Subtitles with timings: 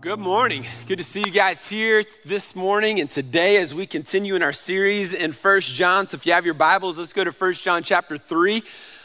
[0.00, 0.64] Good morning.
[0.86, 4.54] Good to see you guys here this morning and today as we continue in our
[4.54, 6.06] series in First John.
[6.06, 8.62] So if you have your Bibles, let's go to First John chapter 3.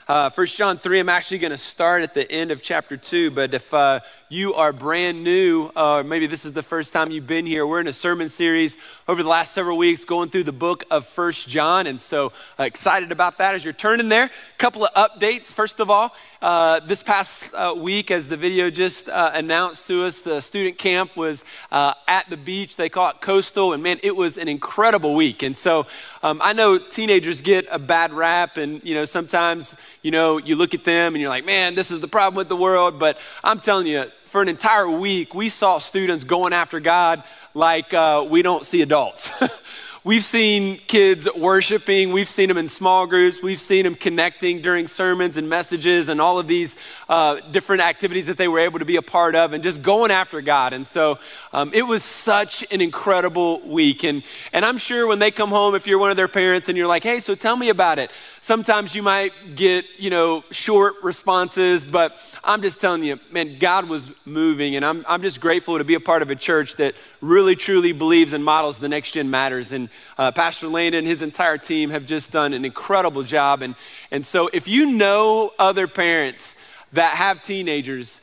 [0.08, 3.32] Uh, 1 John 3, I'm actually going to start at the end of chapter 2,
[3.32, 4.00] but if uh,
[4.30, 7.68] you are brand new, or uh, maybe this is the first time you've been here,
[7.68, 8.76] we're in a sermon series
[9.08, 12.64] over the last several weeks going through the book of First John, and so uh,
[12.64, 14.26] excited about that as you're turning there.
[14.26, 15.54] A couple of updates.
[15.54, 20.06] First of all, uh, this past uh, week, as the video just uh, announced to
[20.06, 22.76] us, the student camp was uh, at the beach.
[22.78, 25.44] They call it Coastal, and man, it was an incredible week.
[25.44, 25.86] And so
[26.24, 30.56] um, I know teenagers get a bad rap, and you know sometimes you know you
[30.56, 33.00] look at them and you're like, man, this is the problem with the world.
[33.00, 37.94] But I'm telling you, for an entire week, we saw students going after God like
[37.94, 39.32] uh, we don't see adults.
[40.04, 42.12] We've seen kids worshiping.
[42.12, 43.42] We've seen them in small groups.
[43.42, 46.76] We've seen them connecting during sermons and messages and all of these
[47.10, 50.12] uh, different activities that they were able to be a part of and just going
[50.12, 50.74] after God.
[50.74, 51.18] And so
[51.54, 54.04] um, it was such an incredible week.
[54.04, 54.22] And,
[54.54, 56.88] and I'm sure when they come home, if you're one of their parents and you're
[56.88, 58.12] like, hey, so tell me about it,
[58.46, 63.90] sometimes you might get, you know, short responses, but I'm just telling you, man, God
[63.90, 64.76] was moving.
[64.76, 67.92] And I'm, I'm just grateful to be a part of a church that really, truly
[67.92, 69.72] believes and models the next gen matters.
[69.72, 73.64] And uh, Pastor Landon and his entire team have just done an incredible job.
[73.64, 73.74] And,
[74.12, 78.22] and so, if you know other parents that have teenagers,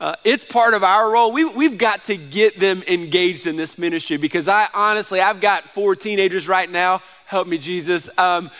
[0.00, 1.32] uh, it's part of our role.
[1.32, 5.64] We, we've got to get them engaged in this ministry because I honestly, I've got
[5.68, 7.02] four teenagers right now.
[7.26, 8.08] Help me, Jesus.
[8.16, 8.52] Um,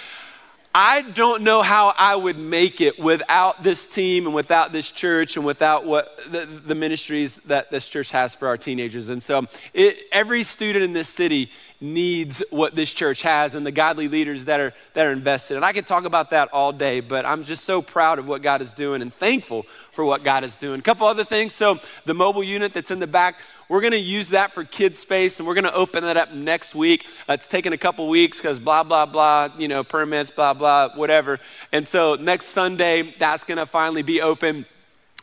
[0.77, 5.37] I don't know how I would make it without this team and without this church
[5.37, 9.09] and without what the, the ministries that this church has for our teenagers.
[9.09, 11.51] And so, it, every student in this city
[11.85, 15.57] needs what this church has and the godly leaders that are that are invested.
[15.57, 18.43] And I could talk about that all day, but I'm just so proud of what
[18.43, 20.81] God is doing and thankful for what God is doing.
[20.81, 21.53] A couple other things.
[21.53, 23.37] So, the mobile unit that's in the back
[23.69, 26.33] we're going to use that for kids space and we're going to open that up
[26.33, 27.07] next week.
[27.29, 31.41] It's taken a couple weeks because blah, blah, blah, you know, permits, blah, blah, whatever.
[31.73, 34.67] And so next Sunday, that's going to finally be open.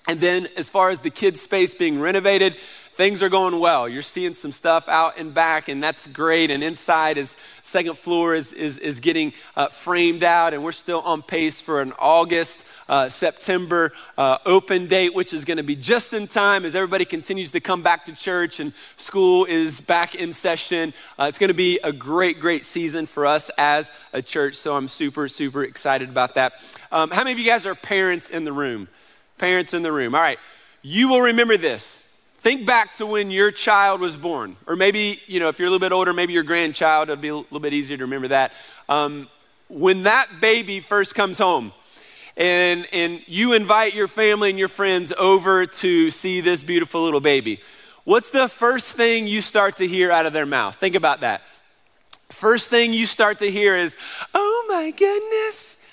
[0.08, 2.58] And then as far as the kids space being renovated,
[3.02, 3.90] things are going well.
[3.90, 6.52] You're seeing some stuff out and back, and that's great.
[6.52, 11.02] And inside is second floor is, is, is getting uh, framed out, and we're still
[11.02, 15.76] on pace for an August, uh, September uh, open date, which is going to be
[15.76, 20.14] just in time as everybody continues to come back to church and school is back
[20.14, 20.94] in session.
[21.18, 24.76] Uh, it's going to be a great, great season for us as a church, so
[24.76, 26.54] I'm super, super excited about that.
[26.92, 28.90] Um, how many of you guys are parents in the room?
[29.40, 30.14] Parents in the room.
[30.14, 30.38] All right.
[30.84, 32.11] You will remember this
[32.42, 35.70] Think back to when your child was born, or maybe, you know, if you're a
[35.70, 38.52] little bit older, maybe your grandchild, it'll be a little bit easier to remember that.
[38.90, 39.30] Um,
[39.70, 41.72] when that baby first comes home,
[42.36, 47.22] and, and you invite your family and your friends over to see this beautiful little
[47.22, 47.62] baby,
[48.06, 50.76] what's the first thing you start to hear out of their mouth?
[50.76, 51.44] Think about that.
[52.30, 53.98] First thing you start to hear is,
[54.34, 55.86] oh my goodness,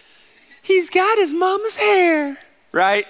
[0.62, 2.38] he's got his mama's hair,
[2.72, 3.06] right?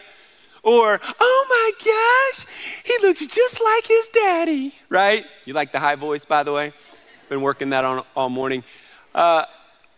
[0.68, 2.46] Or, oh my gosh,
[2.84, 5.24] he looks just like his daddy, right?
[5.46, 6.74] You like the high voice, by the way?
[7.30, 8.62] Been working that on all morning.
[9.14, 9.46] Uh,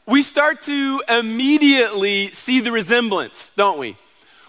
[0.06, 3.97] we start to immediately see the resemblance, don't we?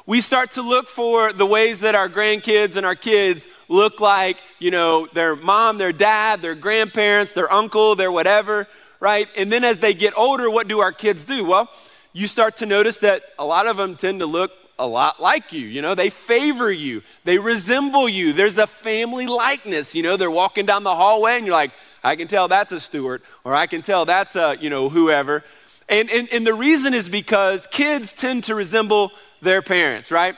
[0.06, 4.38] We start to look for the ways that our grandkids and our kids look like,
[4.60, 8.68] you know, their mom, their dad, their grandparents, their uncle, their whatever,
[9.00, 9.28] right?
[9.36, 11.46] And then as they get older, what do our kids do?
[11.46, 11.68] Well,
[12.14, 15.54] you start to notice that a lot of them tend to look a lot like
[15.54, 15.66] you.
[15.66, 18.34] You know, they favor you, they resemble you.
[18.34, 19.96] There's a family likeness.
[19.96, 21.72] You know, they're walking down the hallway and you're like,
[22.04, 25.44] I can tell that's a Stewart, or I can tell that's a, you know, whoever.
[25.88, 29.12] And, and, and the reason is because kids tend to resemble
[29.42, 30.36] their parents, right?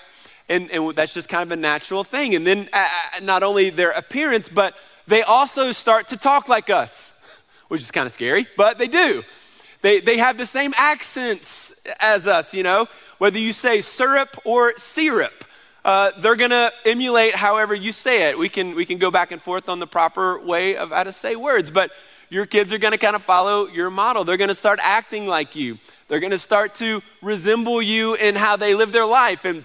[0.50, 2.36] And, and that's just kind of a natural thing.
[2.36, 4.76] And then uh, uh not only their appearance, but
[5.08, 7.18] they also start to talk like us,
[7.70, 9.24] which is kind of scary, but they do.
[9.84, 12.88] They, they have the same accents as us, you know
[13.24, 15.46] whether you say syrup or syrup.
[15.86, 18.38] Uh, they're going to emulate however you say it.
[18.38, 21.14] We can, we can go back and forth on the proper way of how to
[21.14, 21.90] say words, but
[22.30, 24.26] your kids are going to kind of follow your model.
[24.26, 25.78] They're going to start acting like you.
[26.10, 29.46] They're going to start to resemble you in how they live their life.
[29.46, 29.64] And,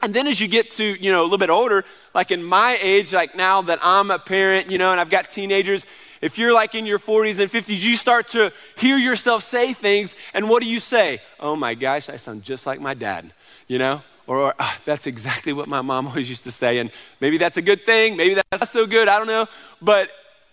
[0.00, 1.84] and then as you get to, you know, a little bit older,
[2.14, 5.28] like in my age, like now that I'm a parent, you know, and I've got
[5.28, 5.86] teenagers,
[6.22, 10.14] if you're like in your 40s and 50s, you start to hear yourself say things,
[10.32, 11.20] and what do you say?
[11.40, 13.32] Oh my gosh, I sound just like my dad,
[13.66, 14.02] you know?
[14.28, 16.78] Or, oh, that's exactly what my mom always used to say.
[16.78, 16.90] And
[17.20, 19.46] maybe that's a good thing, maybe that's not so good, I don't know.
[19.82, 20.10] But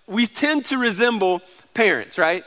[0.07, 1.41] we tend to resemble
[1.75, 2.43] parents, right?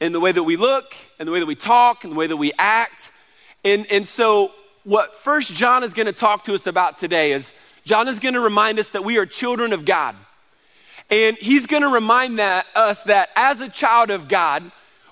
[0.00, 2.26] In the way that we look, and the way that we talk, and the way
[2.26, 3.10] that we act.
[3.64, 4.50] And, and so,
[4.84, 7.54] what First John is going to talk to us about today is
[7.84, 10.16] John is going to remind us that we are children of God.
[11.12, 14.62] And he's going to remind that, us that as a child of God,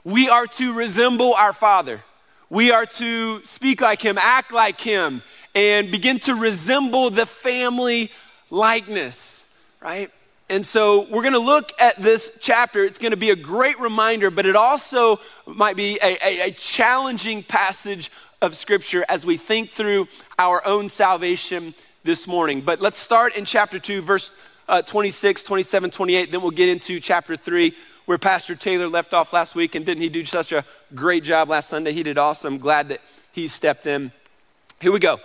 [0.02, 2.00] we are to resemble our Father.
[2.48, 5.22] We are to speak like him, act like him,
[5.54, 8.10] and begin to resemble the family
[8.48, 9.44] likeness,
[9.82, 10.10] right?
[10.48, 12.82] And so we're going to look at this chapter.
[12.82, 16.50] It's going to be a great reminder, but it also might be a, a, a,
[16.52, 18.10] challenging passage
[18.40, 20.08] of Scripture as we think through
[20.38, 21.74] our own salvation
[22.04, 22.62] this morning.
[22.62, 24.32] But let's start in chapter 2, verse
[24.70, 26.30] uh, 26, 27, 28.
[26.32, 27.74] Then we'll get into chapter 3,
[28.06, 29.74] where Pastor Taylor left off last week.
[29.74, 30.64] And didn't he do such a
[30.94, 31.92] great job last Sunday?
[31.92, 32.56] He did awesome.
[32.56, 33.00] Glad that
[33.32, 34.12] he stepped in.
[34.80, 35.18] Here we go.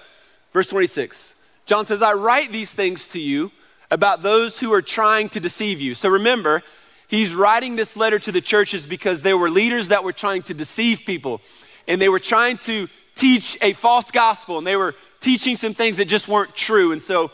[0.52, 1.36] Verse 26.
[1.68, 3.52] John says, I write these things to you
[3.92, 5.94] about those who are trying to deceive you.
[5.94, 6.64] So remember,
[7.08, 10.54] he's writing this letter to the churches because there were leaders that were trying to
[10.56, 11.42] deceive people
[11.88, 15.98] and they were trying to teach a false gospel and they were teaching some things
[15.98, 16.92] that just weren't true.
[16.92, 17.32] And so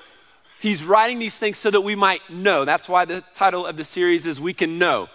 [0.61, 2.65] he's writing these things so that we might know.
[2.65, 5.09] That's why the title of the series is We Can Know.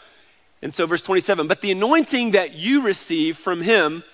[0.62, 4.04] And so, verse 27 But the anointing that you receive from him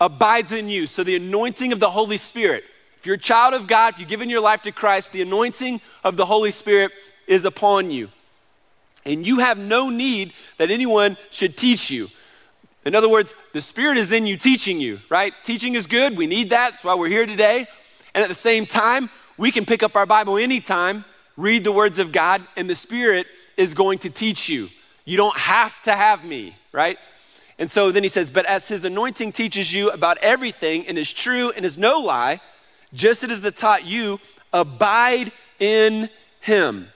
[0.00, 0.86] abides in you.
[0.86, 2.64] So, the anointing of the Holy Spirit
[3.02, 5.80] if you're a child of God, if you've given your life to Christ, the anointing
[6.04, 6.92] of the Holy Spirit
[7.26, 8.10] is upon you.
[9.04, 12.06] And you have no need that anyone should teach you.
[12.84, 15.34] In other words, the Spirit is in you teaching you, right?
[15.42, 16.16] Teaching is good.
[16.16, 16.74] We need that.
[16.74, 17.66] That's why we're here today.
[18.14, 21.04] And at the same time, we can pick up our Bible anytime,
[21.36, 23.26] read the words of God, and the Spirit
[23.56, 24.68] is going to teach you.
[25.04, 26.98] You don't have to have me, right?
[27.58, 31.12] And so then he says, But as his anointing teaches you about everything and is
[31.12, 32.40] true and is no lie,
[32.92, 34.20] just as it taught you,
[34.52, 36.08] abide in
[36.40, 36.88] him.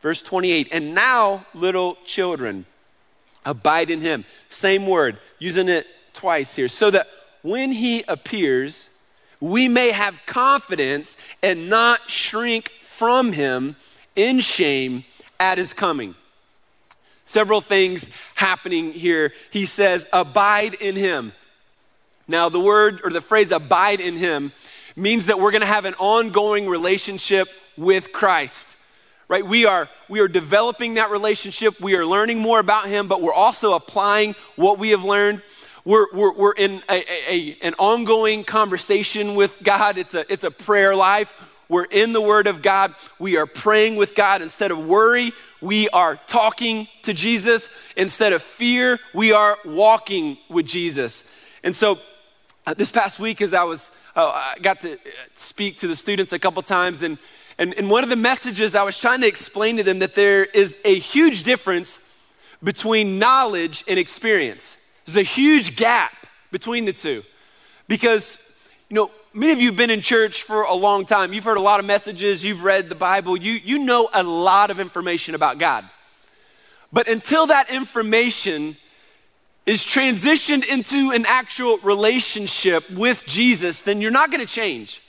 [0.00, 2.66] Verse 28, and now, little children,
[3.44, 4.24] abide in him.
[4.48, 7.08] Same word, using it twice here, so that
[7.42, 8.90] when he appears,
[9.42, 13.74] we may have confidence and not shrink from him
[14.14, 15.04] in shame
[15.40, 16.14] at his coming.
[17.24, 19.32] Several things happening here.
[19.50, 21.32] He says, abide in him.
[22.28, 24.52] Now, the word or the phrase abide in him
[24.94, 28.76] means that we're going to have an ongoing relationship with Christ.
[29.26, 29.44] Right?
[29.44, 31.80] We are we are developing that relationship.
[31.80, 35.42] We are learning more about him, but we're also applying what we have learned.
[35.84, 39.98] We're, we're, we're in a, a, a, an ongoing conversation with God.
[39.98, 41.34] It's a, it's a prayer life.
[41.68, 42.94] We're in the Word of God.
[43.18, 44.42] We are praying with God.
[44.42, 47.68] Instead of worry, we are talking to Jesus.
[47.96, 51.24] Instead of fear, we are walking with Jesus.
[51.64, 51.98] And so,
[52.64, 54.96] uh, this past week, as I was uh, I got to uh,
[55.34, 57.18] speak to the students a couple times, and,
[57.58, 60.44] and, and one of the messages I was trying to explain to them that there
[60.44, 61.98] is a huge difference
[62.62, 64.76] between knowledge and experience.
[65.04, 67.22] There's a huge gap between the two.
[67.88, 68.56] Because,
[68.88, 71.32] you know, many of you have been in church for a long time.
[71.32, 74.70] You've heard a lot of messages, you've read the Bible, you, you know a lot
[74.70, 75.84] of information about God.
[76.92, 78.76] But until that information
[79.64, 85.00] is transitioned into an actual relationship with Jesus, then you're not going to change.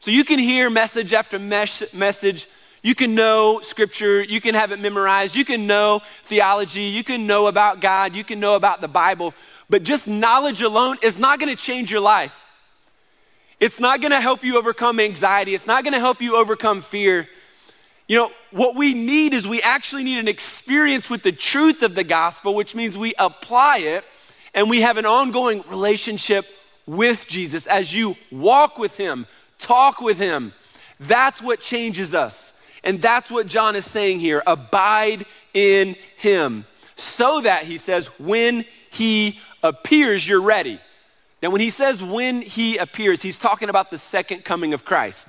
[0.00, 2.46] So you can hear message after mes- message.
[2.82, 4.22] You can know scripture.
[4.22, 5.36] You can have it memorized.
[5.36, 6.82] You can know theology.
[6.82, 8.14] You can know about God.
[8.14, 9.34] You can know about the Bible.
[9.68, 12.44] But just knowledge alone is not to change your life.
[13.60, 15.54] It's not to help you overcome anxiety.
[15.54, 17.28] It's not to help you overcome fear.
[18.08, 21.94] You know, what we need is we actually need an experience with the truth of
[21.94, 24.04] the gospel, which means we apply it
[24.54, 26.46] and we have an ongoing relationship
[26.86, 27.66] with Jesus.
[27.66, 29.26] As you walk with Him,
[29.58, 30.54] talk with Him,
[30.98, 32.54] that's what changes us.
[32.84, 36.64] And that's what John is saying here abide in Him.
[36.96, 40.80] So that, he says, when He appears, you're ready.
[41.42, 45.28] Now, when he says when He appears, he's talking about the second coming of Christ.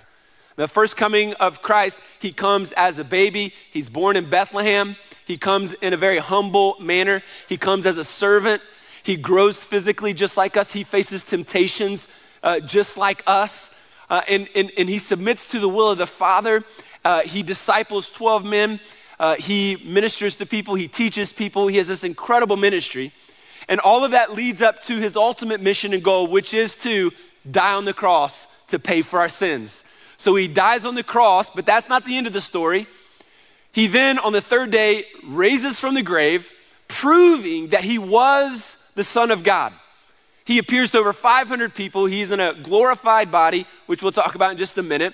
[0.58, 3.53] The first coming of Christ, he comes as a baby.
[3.72, 4.96] He's born in Bethlehem.
[5.25, 7.24] He comes in a very humble manner.
[7.48, 8.62] He comes as a servant.
[9.01, 10.74] He grows physically just like us.
[10.74, 12.08] He faces temptations
[12.43, 13.74] uh, just like us.
[14.10, 16.63] Uh, and, and, and he submits to the will of the Father.
[17.03, 18.79] Uh, he disciples 12 men.
[19.20, 20.75] Uh, he ministers to people.
[20.75, 21.67] He teaches people.
[21.67, 23.12] He has this incredible ministry.
[23.67, 27.12] And all of that leads up to his ultimate mission and goal, which is to
[27.50, 29.84] die on the cross to pay for our sins.
[30.17, 32.88] So he dies on the cross, but that's not the end of the story.
[33.72, 36.51] He then, on the third day, raises from the grave,
[36.88, 39.74] proving that he was the Son of God.
[40.43, 42.05] He appears to over 500 people.
[42.05, 45.13] He's in a glorified body, which we'll talk about in just a minute.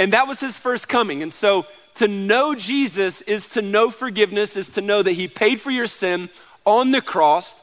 [0.00, 1.22] And that was his first coming.
[1.22, 1.66] And so
[1.96, 5.86] to know Jesus is to know forgiveness, is to know that he paid for your
[5.86, 6.30] sin
[6.64, 7.54] on the cross.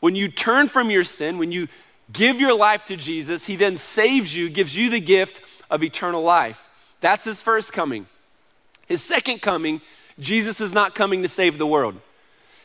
[0.00, 1.68] When you turn from your sin, when you
[2.10, 6.22] give your life to Jesus, he then saves you, gives you the gift of eternal
[6.22, 6.70] life.
[7.02, 8.06] That's his first coming.
[8.86, 9.82] His second coming,
[10.18, 12.00] Jesus is not coming to save the world.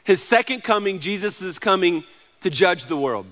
[0.06, 2.06] His second coming, Jesus is coming
[2.40, 3.26] to judge the world.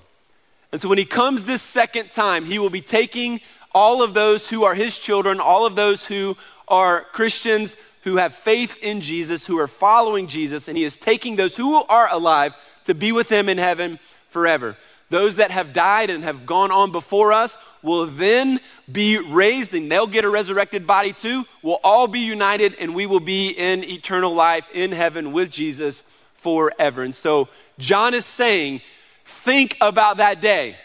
[0.72, 3.40] And so when he comes this second time, he will be taking
[3.76, 6.34] all of those who are his children, all of those who
[6.66, 11.36] are Christians who have faith in Jesus, who are following Jesus, and he is taking
[11.36, 13.98] those who are alive to be with him in heaven
[14.30, 14.78] forever.
[15.10, 19.92] Those that have died and have gone on before us will then be raised and
[19.92, 21.44] they'll get a resurrected body too.
[21.62, 26.02] We'll all be united and we will be in eternal life in heaven with Jesus
[26.32, 27.02] forever.
[27.02, 28.80] And so John is saying,
[29.26, 30.76] think about that day.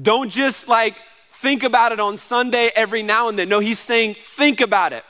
[0.00, 0.96] Don't just like
[1.30, 3.48] think about it on Sunday every now and then.
[3.48, 5.04] No, he's saying, think about it.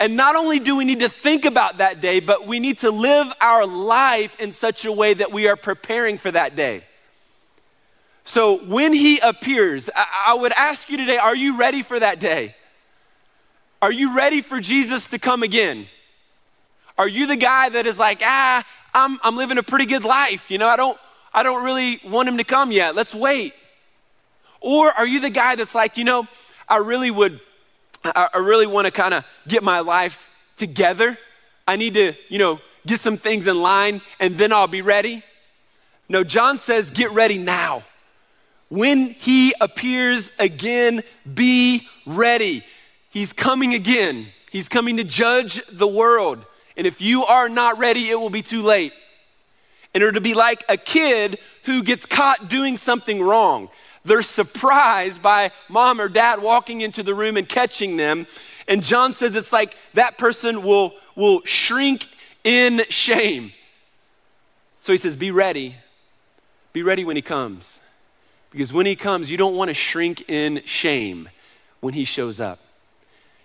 [0.00, 2.90] And not only do we need to think about that day, but we need to
[2.90, 6.82] live our life in such a way that we are preparing for that day.
[8.24, 12.54] So when he appears, I, would ask you today are you ready for that day?
[13.82, 15.86] Are you ready for Jesus to come again?
[16.96, 18.64] Are you the guy that is like, ah,
[18.94, 20.50] I'm, I'm living a pretty good life.
[20.50, 20.98] You know, I don't,
[21.34, 22.94] I don't really want him to come yet.
[22.94, 23.52] Let's wait.
[24.64, 26.26] Or are you the guy that's like, you know,
[26.66, 27.38] I really would
[28.02, 31.18] I, really want to kind of get my life together.
[31.66, 35.22] I need to, you know, get some things in line and then I'll be ready.
[36.08, 37.82] No, John says, get ready now.
[38.68, 41.02] When he appears again,
[41.32, 42.62] be ready.
[43.10, 44.26] He's coming again.
[44.50, 46.44] He's coming to judge the world.
[46.76, 48.92] And if you are not ready, it will be too late.
[49.94, 53.68] And it'll be like a kid who gets caught doing something wrong.
[54.04, 58.26] They're surprised by mom or dad walking into the room and catching them.
[58.68, 62.06] And John says it's like that person will, will shrink
[62.44, 63.52] in shame.
[64.80, 65.76] So he says, Be ready.
[66.72, 67.80] Be ready when he comes.
[68.50, 71.28] Because when he comes, you don't want to shrink in shame
[71.80, 72.58] when he shows up.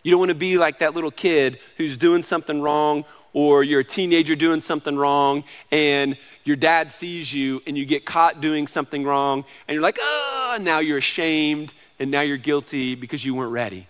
[0.04, 3.82] You don't want to be like that little kid who's doing something wrong, or you're
[3.82, 6.18] a teenager doing something wrong, and
[6.50, 10.58] your dad sees you and you get caught doing something wrong and you're like, oh,
[10.60, 13.86] now you're ashamed and now you're guilty because you weren't ready.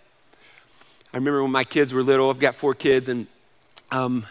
[1.13, 3.27] I remember when my kids were little, I've got four kids, and
[3.93, 4.25] um,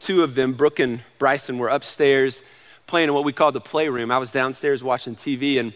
[0.00, 2.42] two of them, Brooke and Bryson, were upstairs
[2.86, 4.10] playing in what we call the playroom.
[4.12, 5.72] I was downstairs watching TV and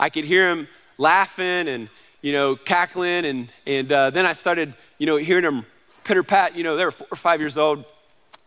[0.00, 1.90] I could hear them laughing and,
[2.22, 3.26] you know, cackling.
[3.26, 5.66] And, and uh, then I started, you know, hearing them
[6.04, 6.56] pitter pat.
[6.56, 7.84] You know, they were four or five years old.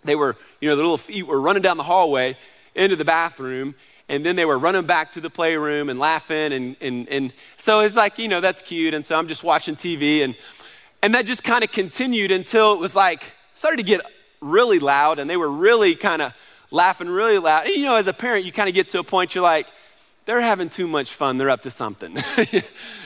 [0.03, 2.35] They were, you know, their little feet were running down the hallway
[2.77, 3.75] into the bathroom
[4.09, 7.81] and then they were running back to the playroom and laughing and, and, and so
[7.81, 10.37] it's like you know that's cute and so i'm just watching tv and
[11.01, 14.01] and that just kind of continued until it was like started to get
[14.41, 16.33] really loud and they were really kind of
[16.69, 17.65] laughing really loud.
[17.65, 19.67] And, you know as a parent you kind of get to a point you're like
[20.25, 22.17] they're having too much fun they're up to something.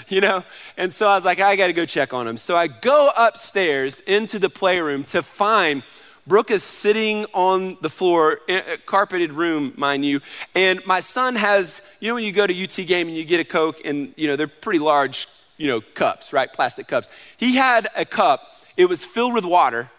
[0.07, 0.43] You know?
[0.75, 3.09] And so i was like i got to go check on them so i go
[3.17, 5.83] upstairs into the playroom to find
[6.27, 10.21] Brooke is sitting on the floor, a carpeted room, mind you,
[10.53, 13.39] and my son has, you know, when you go to UT game and you get
[13.39, 16.51] a Coke, and, you know, they're pretty large, you know, cups, right?
[16.53, 17.09] Plastic cups.
[17.37, 19.89] He had a cup, it was filled with water,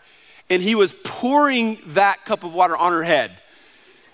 [0.48, 3.32] and he was pouring that cup of water on her head.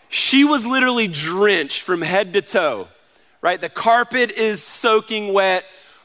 [0.08, 2.88] She was literally drenched from head to toe,
[3.42, 3.60] right?
[3.60, 5.64] The carpet is soaking wet.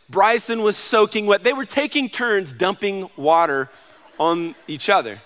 [0.09, 1.45] Bryson was soaking wet.
[1.45, 3.69] They were taking turns dumping water
[4.19, 5.21] on each other.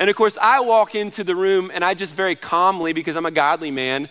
[0.00, 3.26] And of course, I walk into the room and I just very calmly, because I'm
[3.26, 4.08] a godly man,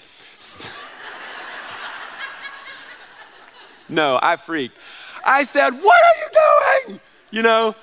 [3.89, 4.77] no, I freaked.
[5.25, 6.27] I said, What are you
[6.85, 6.99] doing?
[7.31, 7.75] You know,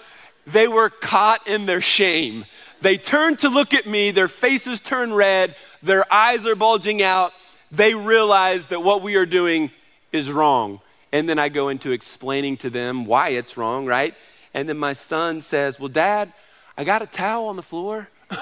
[0.47, 2.45] they were caught in their shame.
[2.81, 7.33] They turned to look at me, their faces turn red, their eyes are bulging out.
[7.73, 9.73] They realize that what we are doing
[10.13, 10.81] is wrong.
[11.13, 14.15] And then I go into explaining to them why it's wrong, right?
[14.55, 16.33] And then my son says, Well, dad,
[16.77, 18.09] I got a towel on the floor.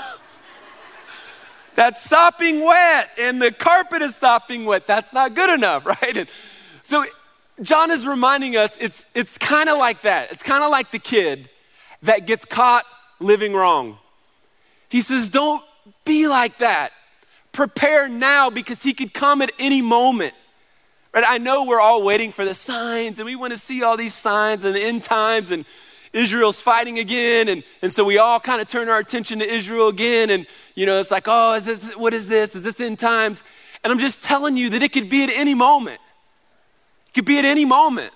[1.74, 4.86] That's sopping wet, and the carpet is sopping wet.
[4.86, 6.16] That's not good enough, right?
[6.16, 6.28] And
[6.82, 7.04] so
[7.62, 10.32] John is reminding us it's, it's kind of like that.
[10.32, 11.48] It's kind of like the kid
[12.02, 12.84] that gets caught
[13.20, 13.98] living wrong.
[14.88, 15.64] He says, Don't
[16.04, 16.92] be like that.
[17.52, 20.34] Prepare now because he could come at any moment.
[21.12, 21.24] Right?
[21.26, 24.14] I know we're all waiting for the signs and we want to see all these
[24.14, 25.64] signs and the end times and
[26.14, 27.48] Israel's fighting again.
[27.48, 30.30] And, and so we all kind of turn our attention to Israel again.
[30.30, 32.56] And, you know, it's like, oh, is this, what is this?
[32.56, 33.42] Is this end times?
[33.82, 36.00] And I'm just telling you that it could be at any moment.
[37.08, 38.12] It could be at any moment.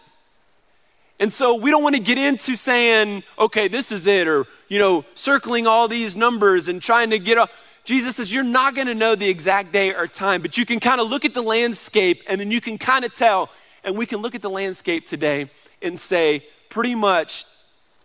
[1.20, 4.78] And so we don't want to get into saying, okay, this is it, or, you
[4.78, 7.50] know, circling all these numbers and trying to get up.
[7.84, 10.78] Jesus says, you're not going to know the exact day or time, but you can
[10.78, 13.50] kind of look at the landscape and then you can kind of tell.
[13.82, 15.50] And we can look at the landscape today
[15.82, 17.46] and say, pretty much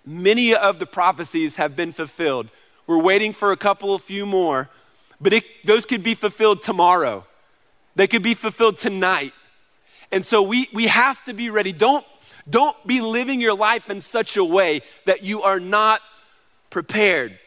[0.05, 2.49] many of the prophecies have been fulfilled.
[2.87, 4.69] We're waiting for a couple, a few more,
[5.21, 7.25] but it, those could be fulfilled tomorrow.
[7.95, 9.33] They could be fulfilled tonight.
[10.11, 11.71] And so we, we have to be ready.
[11.71, 12.05] Don't,
[12.49, 16.01] don't be living your life in such a way that you are not
[16.69, 17.39] prepared.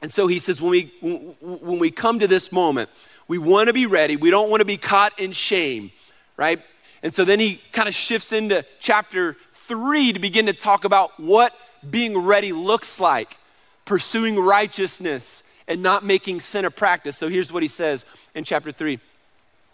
[0.00, 2.90] And so he says, when we, when we come to this moment,
[3.28, 4.16] we want to be ready.
[4.16, 5.92] We don't want to be caught in shame,
[6.36, 6.60] right?
[7.02, 11.18] And so then he kind of shifts into chapter three to begin to talk about
[11.20, 11.54] what
[11.88, 13.36] being ready looks like,
[13.84, 17.16] pursuing righteousness and not making sin a practice.
[17.16, 19.00] So here's what he says in chapter three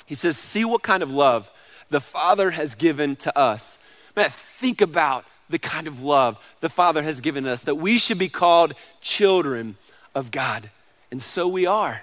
[0.07, 1.51] He says, See what kind of love
[1.91, 3.79] the Father has given to us.
[4.17, 8.19] Man, think about the kind of love the Father has given us, that we should
[8.19, 9.77] be called children
[10.15, 10.71] of God.
[11.11, 12.03] And so we are.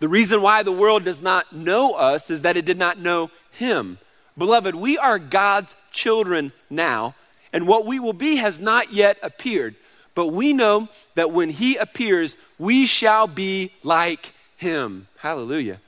[0.00, 3.30] The reason why the world does not know us is that it did not know
[3.52, 3.98] Him.
[4.36, 7.14] Beloved, we are God's children now,
[7.54, 9.76] and what we will be has not yet appeared.
[10.16, 15.06] But we know that when He appears, we shall be like Him.
[15.18, 15.80] Hallelujah.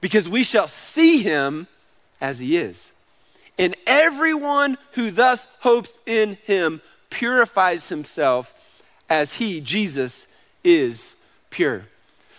[0.00, 1.68] Because we shall see Him
[2.20, 2.92] as He is.
[3.58, 8.54] And everyone who thus hopes in Him purifies himself
[9.10, 10.26] as He, Jesus,
[10.64, 11.16] is
[11.50, 11.84] pure.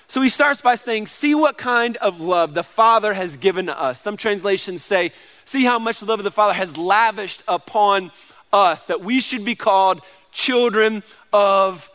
[0.07, 4.01] So he starts by saying, See what kind of love the Father has given us.
[4.01, 5.11] Some translations say,
[5.45, 8.11] See how much the love of the Father has lavished upon
[8.53, 11.89] us, that we should be called children of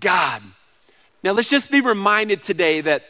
[0.00, 0.42] God.
[1.22, 3.02] Now, let's just be reminded today that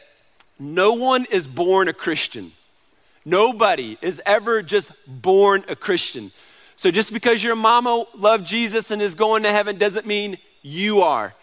[0.58, 2.52] no one is born a Christian.
[3.24, 6.30] Nobody is ever just born a Christian.
[6.76, 11.00] So, just because your mama loved Jesus and is going to heaven doesn't mean you
[11.00, 11.34] are.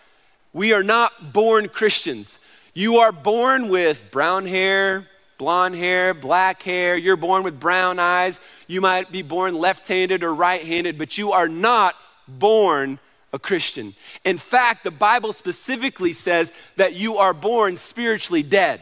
[0.53, 2.39] We are not born Christians.
[2.73, 5.07] You are born with brown hair,
[5.41, 6.95] blonde hair, black hair.
[6.95, 8.39] You're born with brown eyes.
[8.67, 11.95] You might be born left handed or right handed, but you are not
[12.27, 12.99] born
[13.33, 13.95] a Christian.
[14.23, 18.81] In fact, the Bible specifically says that you are born spiritually dead.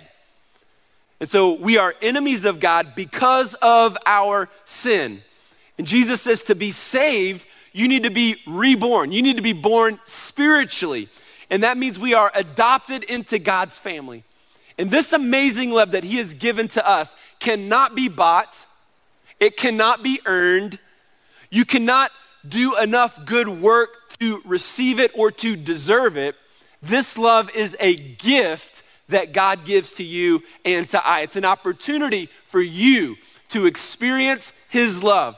[1.21, 5.21] And so we are enemies of God because of our sin.
[5.77, 9.13] And Jesus says to be saved, you need to be reborn.
[9.13, 11.07] You need to be born spiritually.
[11.49, 14.25] And that means we are adopted into God's family.
[14.79, 18.65] And this amazing love that He has given to us cannot be bought,
[19.39, 20.79] it cannot be earned.
[21.51, 22.11] You cannot
[22.47, 23.89] do enough good work
[24.19, 26.35] to receive it or to deserve it.
[26.81, 31.21] This love is a gift that God gives to you and to I.
[31.21, 33.17] It's an opportunity for you
[33.49, 35.37] to experience His love.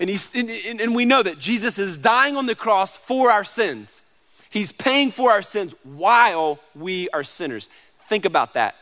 [0.00, 0.50] And, he's, and,
[0.80, 4.02] and we know that Jesus is dying on the cross for our sins.
[4.50, 7.68] He's paying for our sins while we are sinners.
[8.08, 8.74] Think about that.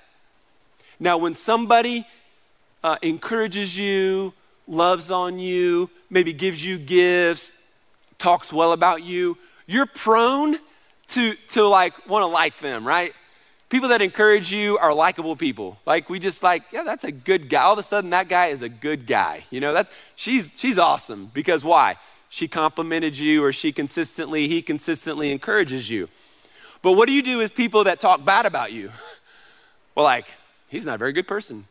[0.99, 2.07] Now, when somebody
[2.83, 4.33] uh, encourages you,
[4.67, 7.53] loves on you, maybe gives you gifts,
[8.19, 9.37] talks well about you,
[9.67, 10.57] you're prone
[11.09, 13.13] to, to like want to like them, right?
[13.69, 15.79] People that encourage you are likable people.
[15.85, 17.63] Like we just like, yeah, that's a good guy.
[17.63, 19.45] All of a sudden, that guy is a good guy.
[19.51, 21.97] You know, that's she's she's awesome because why?
[22.29, 26.09] she complimented you or she consistently, he consistently encourages you.
[26.83, 28.91] But what do you do with people that talk bad about you?
[29.97, 30.27] Well, like,
[30.69, 31.67] he's not a very good person.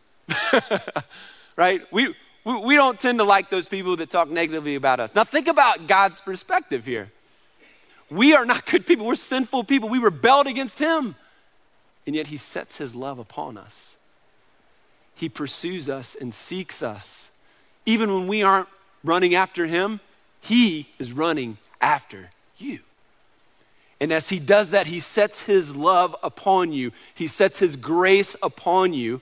[1.55, 1.81] right?
[1.91, 5.13] We, we, we don't tend to like those people that talk negatively about us.
[5.13, 7.11] Now, think about God's perspective here.
[8.09, 9.89] We are not good people, we're sinful people.
[9.89, 11.15] We rebelled against him.
[12.07, 13.97] And yet, he sets his love upon us.
[15.15, 17.31] He pursues us and seeks us.
[17.85, 18.67] Even when we aren't
[19.03, 19.99] running after him,
[20.41, 22.79] he is running after you.
[23.99, 28.35] And as He does that, He sets His love upon you, He sets His grace
[28.41, 29.21] upon you.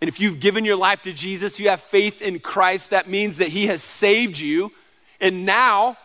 [0.00, 3.38] And if you've given your life to Jesus, you have faith in Christ, that means
[3.38, 4.72] that He has saved you.
[5.20, 5.96] And now,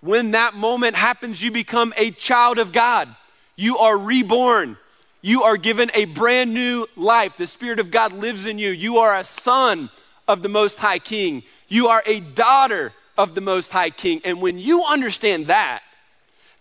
[0.00, 3.08] when that moment happens, you become a child of God.
[3.56, 4.76] You are reborn.
[5.22, 7.36] You are given a brand new life.
[7.36, 8.70] The Spirit of God lives in you.
[8.70, 9.90] You are a son
[10.28, 11.42] of the Most High King.
[11.68, 14.20] You are a daughter of the Most High King.
[14.24, 15.82] And when you understand that,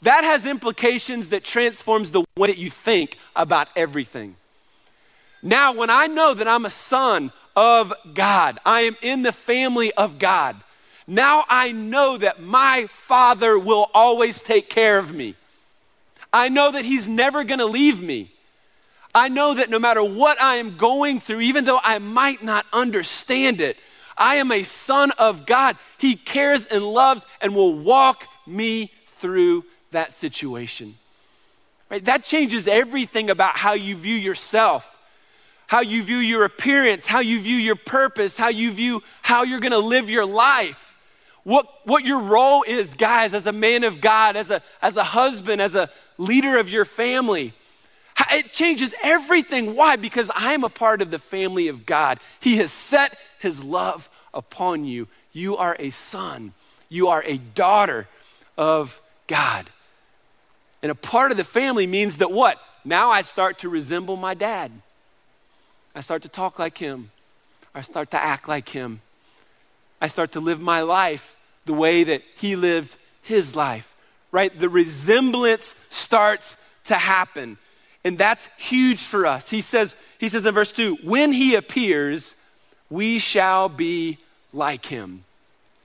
[0.01, 4.35] that has implications that transforms the way that you think about everything.
[5.41, 9.91] Now, when I know that I'm a son of God, I am in the family
[9.93, 10.55] of God,
[11.07, 15.35] now I know that my Father will always take care of me.
[16.31, 18.31] I know that He's never gonna leave me.
[19.15, 22.65] I know that no matter what I am going through, even though I might not
[22.71, 23.77] understand it,
[24.15, 25.77] I am a son of God.
[25.97, 30.95] He cares and loves and will walk me through that situation.
[31.89, 32.03] Right?
[32.05, 34.97] That changes everything about how you view yourself,
[35.67, 39.59] how you view your appearance, how you view your purpose, how you view how you're
[39.59, 40.97] going to live your life.
[41.43, 45.03] What, what your role is, guys, as a man of God, as a, as a
[45.03, 47.53] husband, as a leader of your family.
[48.31, 49.75] It changes everything.
[49.75, 49.95] Why?
[49.95, 52.19] Because I am a part of the family of God.
[52.39, 55.07] He has set his love upon you.
[55.31, 56.53] You are a son,
[56.89, 58.07] you are a daughter
[58.57, 59.69] of God.
[60.81, 62.59] And a part of the family means that what?
[62.85, 64.71] Now I start to resemble my dad.
[65.95, 67.11] I start to talk like him.
[67.75, 69.01] I start to act like him.
[70.01, 73.95] I start to live my life the way that he lived his life,
[74.31, 74.57] right?
[74.57, 77.57] The resemblance starts to happen.
[78.03, 79.49] And that's huge for us.
[79.49, 82.35] He says, he says in verse 2, when he appears,
[82.89, 84.17] we shall be
[84.53, 85.25] like him.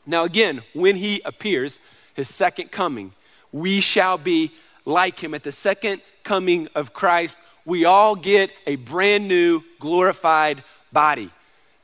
[0.06, 1.80] Now, again, when he appears,
[2.14, 3.12] his second coming,
[3.52, 4.52] we shall be
[4.84, 5.34] like him.
[5.34, 11.30] At the second coming of Christ, we all get a brand new glorified body.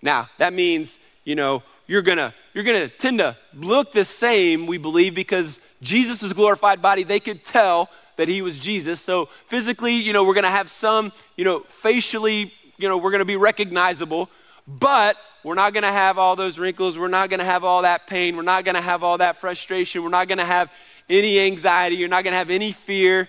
[0.03, 4.79] Now, that means, you know, you're gonna you're gonna tend to look the same, we
[4.79, 9.01] believe, because Jesus' glorified body, they could tell that he was Jesus.
[9.01, 13.25] So physically, you know, we're gonna have some, you know, facially, you know, we're gonna
[13.25, 14.29] be recognizable,
[14.67, 18.37] but we're not gonna have all those wrinkles, we're not gonna have all that pain,
[18.37, 20.71] we're not gonna have all that frustration, we're not gonna have
[21.11, 23.29] any anxiety, you're not gonna have any fear,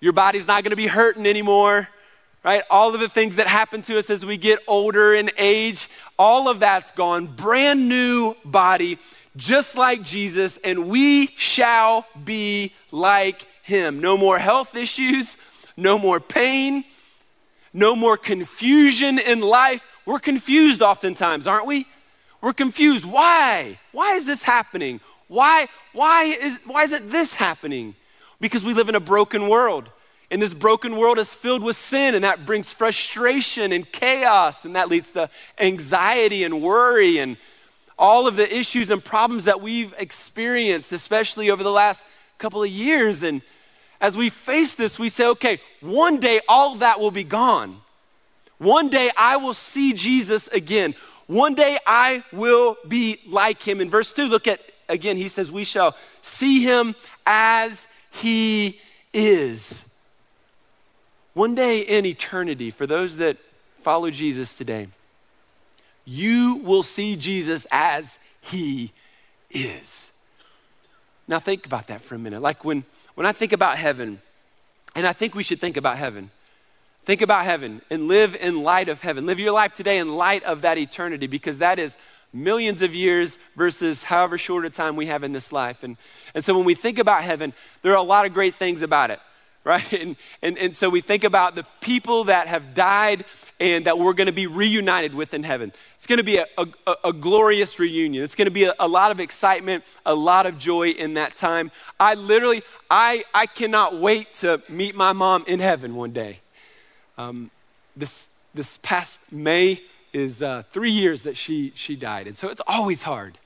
[0.00, 1.88] your body's not gonna be hurting anymore
[2.44, 2.62] right?
[2.70, 6.48] All of the things that happen to us as we get older in age, all
[6.48, 7.26] of that's gone.
[7.26, 8.98] Brand new body,
[9.36, 14.00] just like Jesus, and we shall be like him.
[14.00, 15.36] No more health issues,
[15.76, 16.84] no more pain,
[17.72, 19.86] no more confusion in life.
[20.04, 21.86] We're confused oftentimes, aren't we?
[22.40, 23.06] We're confused.
[23.06, 23.78] Why?
[23.92, 25.00] Why is this happening?
[25.32, 27.94] Why, why, is, why isn't this happening?
[28.38, 29.88] Because we live in a broken world.
[30.30, 34.76] And this broken world is filled with sin, and that brings frustration and chaos, and
[34.76, 37.38] that leads to anxiety and worry and
[37.98, 42.04] all of the issues and problems that we've experienced, especially over the last
[42.36, 43.22] couple of years.
[43.22, 43.40] And
[44.02, 47.80] as we face this, we say, okay, one day all that will be gone.
[48.58, 50.94] One day I will see Jesus again.
[51.26, 53.80] One day I will be like him.
[53.80, 54.60] In verse 2, look at
[54.92, 56.94] again, he says, We shall see him
[57.26, 58.78] as he
[59.12, 59.88] is.
[61.34, 63.38] One day in eternity, for those that
[63.80, 64.88] follow Jesus today,
[66.04, 68.92] you will see Jesus as he
[69.50, 70.12] is.
[71.26, 72.42] Now, think about that for a minute.
[72.42, 74.20] Like when, when I think about heaven,
[74.94, 76.30] and I think we should think about heaven,
[77.04, 79.24] think about heaven and live in light of heaven.
[79.24, 81.96] Live your life today in light of that eternity because that is
[82.32, 85.82] millions of years versus however short a time we have in this life.
[85.82, 85.96] And,
[86.34, 89.10] and so when we think about heaven, there are a lot of great things about
[89.10, 89.20] it
[89.64, 89.92] right?
[89.92, 93.24] And, and, and so we think about the people that have died
[93.60, 95.72] and that we're going to be reunited with in heaven.
[95.96, 98.24] It's going to be a, a, a glorious reunion.
[98.24, 101.36] It's going to be a, a, lot of excitement, a lot of joy in that
[101.36, 101.70] time.
[102.00, 106.40] I literally, I, I cannot wait to meet my mom in heaven one day.
[107.16, 107.52] Um,
[107.96, 109.80] this, this past May
[110.12, 113.38] is uh, three years that she, she died, and so it's always hard.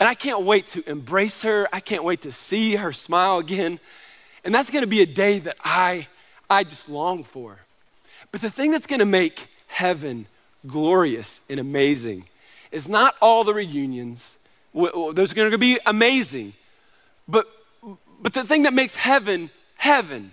[0.00, 1.68] And I can't wait to embrace her.
[1.72, 3.78] I can't wait to see her smile again.
[4.44, 6.08] And that's gonna be a day that I,
[6.50, 7.58] I just long for.
[8.32, 10.26] But the thing that's gonna make heaven
[10.66, 12.24] glorious and amazing
[12.72, 14.36] is not all the reunions.
[14.74, 16.54] Those are gonna be amazing.
[17.28, 17.46] But,
[18.20, 20.32] but the thing that makes heaven, heaven,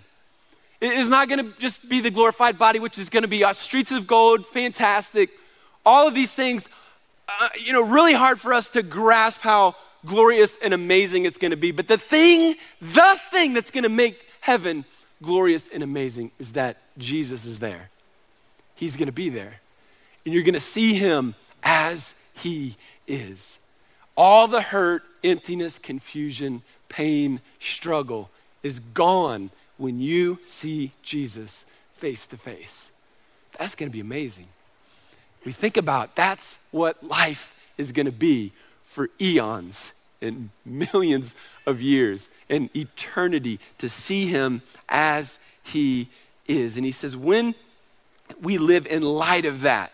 [0.80, 4.06] is not gonna just be the glorified body, which is gonna be our streets of
[4.08, 5.30] gold, fantastic.
[5.84, 6.68] All of these things,
[7.28, 11.50] uh, you know, really hard for us to grasp how glorious and amazing it's going
[11.50, 11.70] to be.
[11.70, 14.84] But the thing, the thing that's going to make heaven
[15.22, 17.90] glorious and amazing is that Jesus is there.
[18.74, 19.60] He's going to be there.
[20.24, 23.58] And you're going to see him as he is.
[24.16, 28.30] All the hurt, emptiness, confusion, pain, struggle
[28.62, 31.64] is gone when you see Jesus
[31.94, 32.92] face to face.
[33.58, 34.46] That's going to be amazing.
[35.44, 38.52] We think about that's what life is going to be
[38.84, 41.34] for eons and millions
[41.66, 46.08] of years and eternity to see him as he
[46.46, 46.76] is.
[46.76, 47.54] And he says, when
[48.40, 49.92] we live in light of that,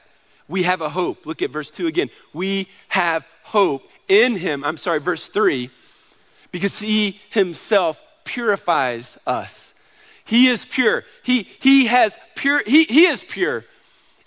[0.48, 1.26] we have a hope.
[1.26, 2.11] Look at verse 2 again.
[2.32, 4.64] We have hope in him.
[4.64, 5.70] I'm sorry, verse 3,
[6.52, 9.74] because he himself purifies us.
[10.24, 11.04] He is pure.
[11.22, 13.64] He, he has pure, he, he is pure.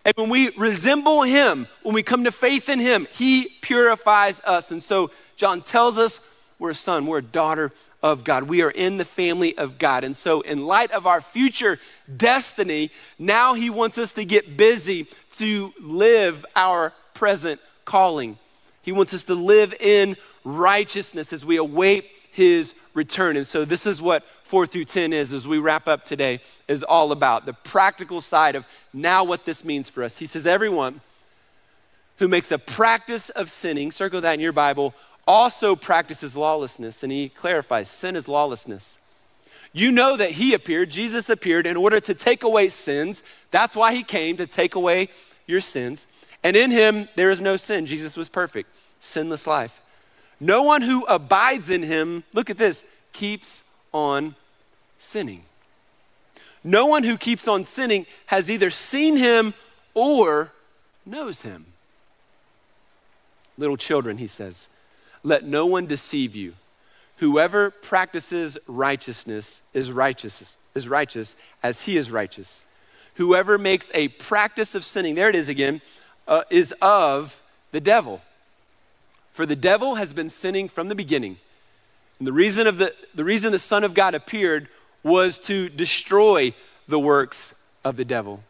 [0.03, 4.71] And when we resemble him, when we come to faith in him, he purifies us.
[4.71, 6.19] And so John tells us
[6.59, 7.71] we're a son, we're a daughter
[8.03, 8.43] of God.
[8.43, 10.03] We are in the family of God.
[10.03, 11.79] And so, in light of our future
[12.17, 18.37] destiny, now he wants us to get busy to live our present calling.
[18.81, 23.37] He wants us to live in righteousness as we await his return.
[23.37, 26.83] And so, this is what 4 through 10 is, as we wrap up today, is
[26.83, 30.17] all about the practical side of now what this means for us.
[30.17, 30.99] He says, Everyone
[32.17, 34.93] who makes a practice of sinning, circle that in your Bible,
[35.25, 37.01] also practices lawlessness.
[37.01, 38.97] And he clarifies sin is lawlessness.
[39.71, 43.23] You know that he appeared, Jesus appeared in order to take away sins.
[43.51, 45.07] That's why he came, to take away
[45.47, 46.07] your sins.
[46.43, 47.85] And in him, there is no sin.
[47.85, 49.81] Jesus was perfect, sinless life.
[50.41, 52.83] No one who abides in him, look at this,
[53.13, 54.35] keeps on
[55.01, 55.43] sinning.
[56.63, 59.53] No one who keeps on sinning has either seen him
[59.93, 60.51] or
[61.05, 61.65] knows him.
[63.57, 64.69] Little children, he says,
[65.23, 66.53] let no one deceive you.
[67.17, 72.63] Whoever practices righteousness is righteous, is righteous as he is righteous.
[73.15, 75.81] Whoever makes a practice of sinning, there it is again,
[76.27, 78.21] uh, is of the devil.
[79.31, 81.37] For the devil has been sinning from the beginning.
[82.19, 84.67] And the reason, of the, the reason the Son of God appeared
[85.03, 86.53] was to destroy
[86.87, 88.43] the works of the devil.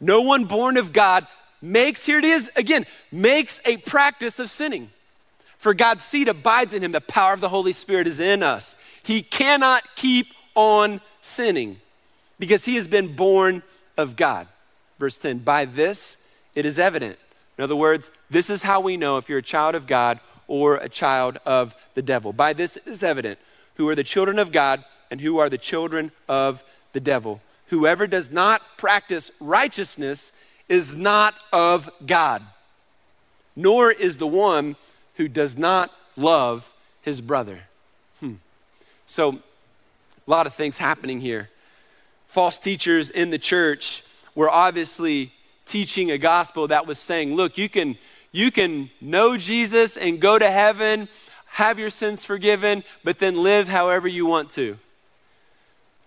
[0.00, 1.26] No one born of God
[1.62, 4.90] makes, here it is again, makes a practice of sinning.
[5.56, 6.92] For God's seed abides in him.
[6.92, 8.76] The power of the Holy Spirit is in us.
[9.02, 11.78] He cannot keep on sinning
[12.38, 13.62] because he has been born
[13.96, 14.46] of God.
[14.98, 16.18] Verse 10 By this
[16.54, 17.18] it is evident.
[17.58, 20.76] In other words, this is how we know if you're a child of God or
[20.76, 22.32] a child of the devil.
[22.32, 23.38] By this it is evident
[23.76, 27.40] who are the children of God and who are the children of the devil.
[27.68, 30.32] Whoever does not practice righteousness
[30.68, 32.42] is not of God,
[33.54, 34.76] nor is the one
[35.16, 37.64] who does not love his brother.
[38.20, 38.34] Hmm.
[39.04, 39.32] So,
[40.26, 41.50] a lot of things happening here.
[42.26, 44.02] False teachers in the church
[44.34, 45.32] were obviously
[45.64, 47.96] teaching a gospel that was saying, look, you can,
[48.32, 51.08] you can know Jesus and go to heaven,
[51.46, 54.78] have your sins forgiven, but then live however you want to.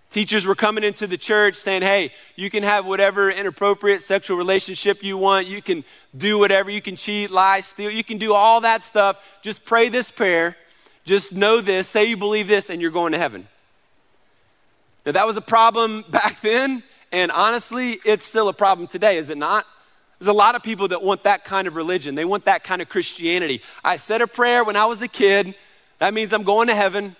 [0.09, 5.03] Teachers were coming into the church saying, hey, you can have whatever inappropriate sexual relationship
[5.03, 5.45] you want.
[5.45, 5.83] You can
[6.17, 6.71] do whatever.
[6.71, 7.91] You can cheat, lie, steal.
[7.91, 9.23] You can do all that stuff.
[9.43, 10.57] Just pray this prayer.
[11.05, 11.87] Just know this.
[11.87, 13.47] Say you believe this, and you're going to heaven.
[15.05, 16.81] Now, that was a problem back then.
[17.11, 19.65] And honestly, it's still a problem today, is it not?
[20.17, 22.15] There's a lot of people that want that kind of religion.
[22.15, 23.61] They want that kind of Christianity.
[23.83, 25.55] I said a prayer when I was a kid.
[25.99, 27.15] That means I'm going to heaven.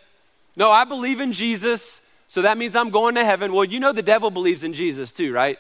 [0.55, 2.05] No, I believe in Jesus.
[2.29, 3.51] So that means I'm going to heaven.
[3.51, 5.57] Well, you know the devil believes in Jesus too, right?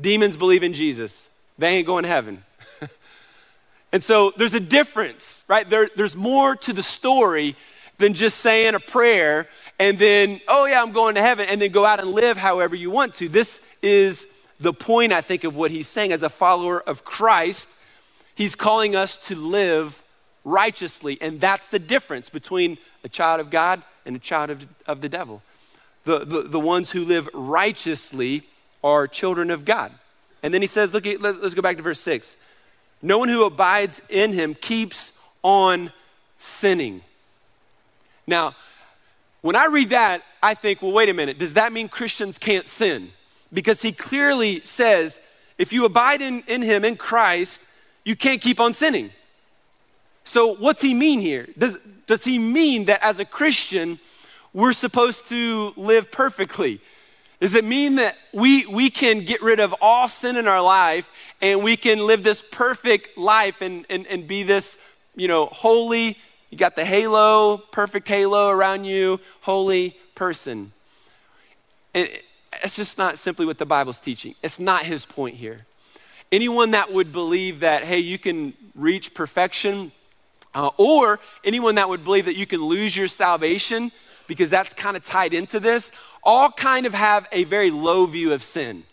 [0.00, 1.28] Demons believe in Jesus.
[1.56, 2.42] They ain't going to heaven.
[3.92, 5.70] and so there's a difference, right?
[5.70, 7.54] There, there's more to the story
[7.98, 9.46] than just saying a prayer
[9.78, 12.74] and then, oh yeah, I'm going to heaven, and then go out and live however
[12.74, 13.28] you want to.
[13.28, 14.26] This is
[14.58, 17.70] the point, I think, of what he's saying as a follower of Christ.
[18.34, 20.02] He's calling us to live
[20.44, 25.00] righteously, and that's the difference between a child of God and a child of, of
[25.00, 25.40] the devil
[26.04, 28.42] the, the, the ones who live righteously
[28.82, 29.92] are children of God.
[30.42, 32.36] And then he says, look, let's, let's go back to verse 6.
[33.02, 35.92] No one who abides in him keeps on
[36.38, 37.02] sinning.
[38.26, 38.54] Now,
[39.42, 42.68] when I read that, I think, well, wait a minute, does that mean Christians can't
[42.68, 43.10] sin?
[43.52, 45.18] Because he clearly says,
[45.58, 47.62] if you abide in, in him, in Christ,
[48.04, 49.10] you can't keep on sinning.
[50.24, 51.48] So, what's he mean here?
[51.58, 53.98] Does, does he mean that as a Christian,
[54.52, 56.80] we're supposed to live perfectly?
[57.40, 61.10] Does it mean that we, we can get rid of all sin in our life
[61.40, 64.76] and we can live this perfect life and, and, and be this,
[65.16, 66.18] you know, holy,
[66.50, 70.72] you got the halo, perfect halo around you, holy person?
[71.94, 72.08] And
[72.62, 74.34] it's just not simply what the Bible's teaching.
[74.42, 75.64] It's not his point here.
[76.30, 79.92] Anyone that would believe that, hey, you can reach perfection,
[80.54, 83.90] uh, or anyone that would believe that you can lose your salvation
[84.30, 85.90] because that's kind of tied into this,
[86.22, 88.84] all kind of have a very low view of sin.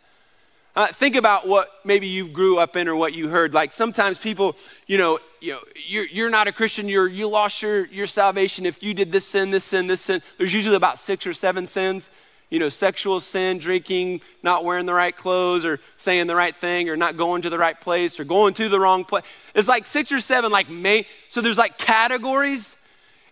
[0.76, 3.54] Uh, think about what maybe you grew up in or what you heard.
[3.54, 4.56] Like sometimes people,
[4.88, 6.90] you know, you know, you're, you're not a Christian.
[6.90, 10.24] You're you lost your your salvation if you did this sin, this sin, this sin.
[10.40, 12.10] There's usually about six or seven sins.
[12.50, 16.90] You know, sexual sin, drinking, not wearing the right clothes, or saying the right thing,
[16.90, 19.26] or not going to the right place, or going to the wrong place.
[19.54, 21.06] It's like six or seven, like may.
[21.30, 22.77] So there's like categories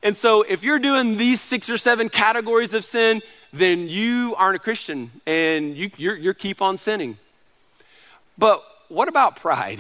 [0.04, 4.56] and so, if you're doing these six or seven categories of sin, then you aren't
[4.56, 7.18] a Christian and you you're, you're keep on sinning.
[8.38, 9.80] But what about pride?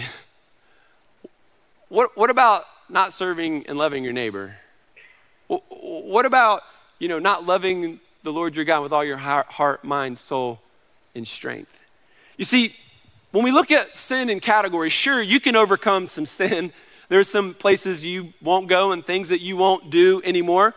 [1.89, 4.55] What, what about not serving and loving your neighbor?
[5.47, 6.63] What about,
[6.99, 10.59] you know, not loving the Lord your God with all your heart, mind, soul,
[11.13, 11.83] and strength?
[12.37, 12.75] You see,
[13.31, 16.73] when we look at sin in categories, sure, you can overcome some sin
[17.09, 20.73] there's some places you won't go and things that you won't do anymore.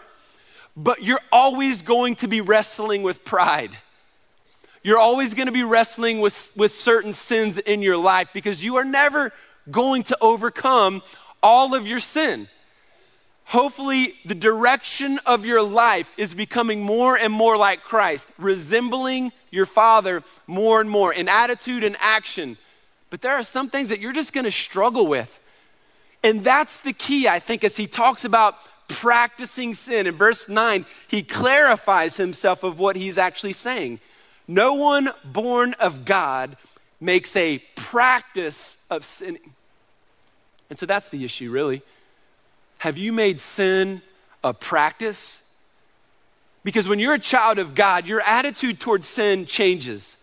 [0.76, 3.76] but you're always going to be wrestling with pride.
[4.84, 8.76] You're always going to be wrestling with, with certain sins in your life because you
[8.76, 9.32] are never
[9.70, 11.02] going to overcome
[11.42, 12.48] all of your sin.
[13.46, 19.66] Hopefully, the direction of your life is becoming more and more like Christ, resembling your
[19.66, 22.56] Father more and more in attitude and action.
[23.10, 25.40] But there are some things that you're just gonna struggle with.
[26.28, 30.06] And that's the key, I think, as he talks about practicing sin.
[30.06, 33.98] In verse 9, he clarifies himself of what he's actually saying.
[34.46, 36.58] No one born of God
[37.00, 39.54] makes a practice of sinning.
[40.68, 41.80] And so that's the issue, really.
[42.80, 44.02] Have you made sin
[44.44, 45.42] a practice?
[46.62, 50.17] Because when you're a child of God, your attitude towards sin changes.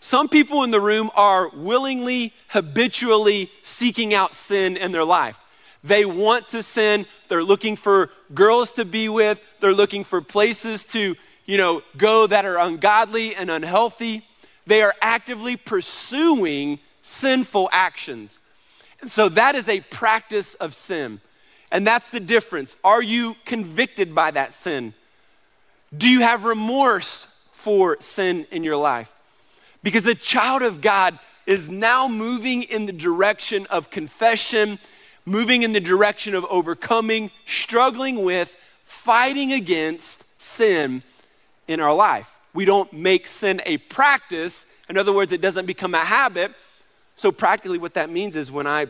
[0.00, 5.38] Some people in the room are willingly, habitually seeking out sin in their life.
[5.82, 7.06] They want to sin.
[7.28, 9.44] They're looking for girls to be with.
[9.60, 14.24] They're looking for places to, you know, go that are ungodly and unhealthy.
[14.66, 18.38] They are actively pursuing sinful actions.
[19.00, 21.20] And so that is a practice of sin.
[21.70, 22.76] And that's the difference.
[22.82, 24.94] Are you convicted by that sin?
[25.96, 29.12] Do you have remorse for sin in your life?
[29.82, 34.78] Because a child of God is now moving in the direction of confession,
[35.24, 41.02] moving in the direction of overcoming, struggling with, fighting against sin
[41.66, 42.36] in our life.
[42.54, 44.66] We don't make sin a practice.
[44.88, 46.52] In other words, it doesn't become a habit.
[47.16, 48.86] So, practically, what that means is when I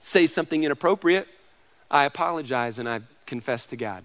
[0.00, 1.28] say something inappropriate,
[1.90, 4.02] I apologize and I confess to God.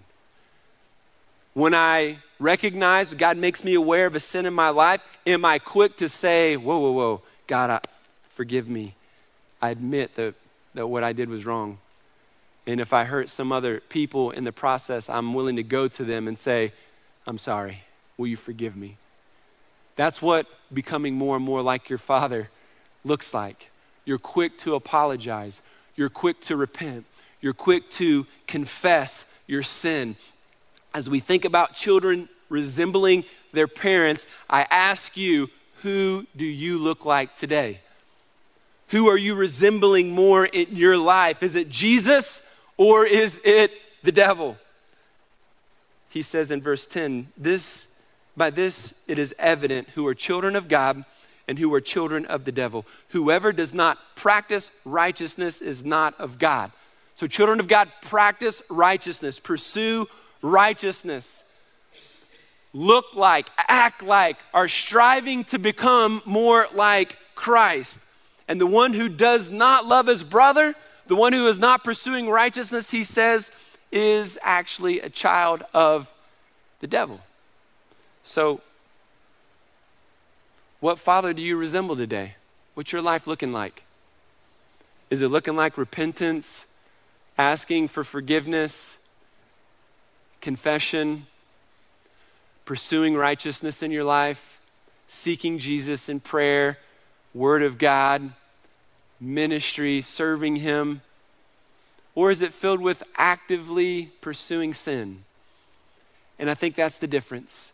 [1.58, 5.58] When I recognize God makes me aware of a sin in my life, am I
[5.58, 7.80] quick to say, Whoa, whoa, whoa, God, I,
[8.30, 8.93] forgive me?
[9.60, 10.36] I admit that,
[10.76, 11.80] that what I did was wrong.
[12.67, 16.04] And if I hurt some other people in the process, I'm willing to go to
[16.04, 16.74] them and say,
[17.26, 17.82] I'm sorry.
[18.17, 18.98] Will you forgive me?
[19.96, 22.52] That's what becoming more and more like your Father
[23.04, 23.72] looks like.
[24.06, 25.63] You're quick to apologize,
[25.96, 27.08] you're quick to repent,
[27.41, 30.17] you're quick to confess your sin.
[30.93, 35.50] As we think about children resembling their parents, I ask you,
[35.82, 37.82] who do you look like today?
[38.89, 41.43] Who are you resembling more in your life?
[41.43, 42.41] Is it Jesus
[42.78, 43.71] or is it
[44.04, 44.58] the devil?
[46.10, 47.93] He says in verse 10, this
[48.38, 51.04] by this it is evident who are children of God
[51.47, 52.86] and who are children of the devil.
[53.10, 56.71] Whoever does not practice righteousness is not of God.
[57.15, 60.08] So, children of God, practice righteousness, pursue
[60.41, 61.43] righteousness,
[62.73, 68.00] look like, act like, are striving to become more like Christ.
[68.47, 70.76] And the one who does not love his brother,
[71.08, 73.52] the one who is not pursuing righteousness, he says,
[73.91, 76.13] is actually a child of
[76.80, 77.21] the devil.
[78.23, 78.62] So,
[80.80, 82.36] what father do you resemble today?
[82.76, 83.84] What's your life looking like?
[85.10, 86.67] Is it looking like repentance,
[87.38, 89.07] asking for forgiveness,
[90.48, 91.26] confession,
[92.64, 94.62] pursuing righteousness in your life,
[95.06, 96.78] seeking Jesus in prayer,
[97.34, 98.32] Word of God,
[99.20, 101.02] ministry, serving Him?
[102.16, 105.26] Or is it filled with actively pursuing sin?
[106.40, 107.74] And I think that's the difference.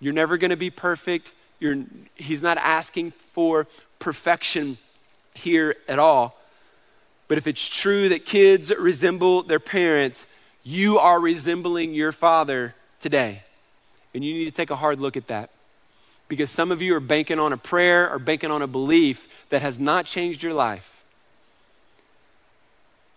[0.00, 1.30] You're never going to be perfect.
[1.60, 1.84] You're,
[2.14, 3.66] he's not asking for
[3.98, 4.78] perfection
[5.34, 6.40] here at all.
[7.28, 10.24] But if it's true that kids resemble their parents,
[10.64, 13.42] you are resembling your father today.
[14.14, 15.50] And you need to take a hard look at that.
[16.26, 19.60] Because some of you are banking on a prayer or banking on a belief that
[19.60, 21.04] has not changed your life.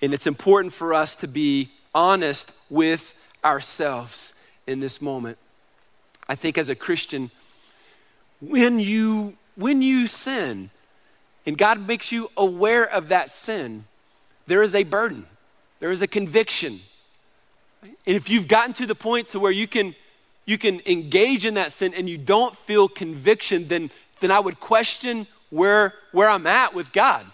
[0.02, 4.34] And it's important for us to be honest with ourselves
[4.68, 5.38] in this moment.
[6.28, 7.32] I think as a Christian,
[8.42, 10.70] when you when you sin
[11.46, 13.86] and God makes you aware of that sin,
[14.46, 15.26] there is a burden,
[15.80, 16.80] there is a conviction.
[18.06, 19.96] And if you've gotten to the point to where you can,
[20.46, 24.60] you can engage in that sin and you don't feel conviction, then, then I would
[24.60, 27.26] question where, where I'm at with God.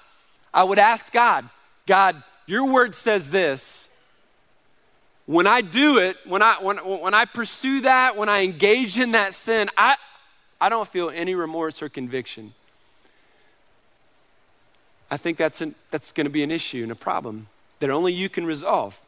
[0.53, 1.49] I would ask God,
[1.87, 3.89] God, your word says this.
[5.25, 9.11] When I do it, when I, when, when I pursue that, when I engage in
[9.11, 9.95] that sin, I,
[10.59, 12.53] I don't feel any remorse or conviction.
[15.09, 17.47] I think that's, an, that's going to be an issue and a problem
[17.79, 18.99] that only you can resolve.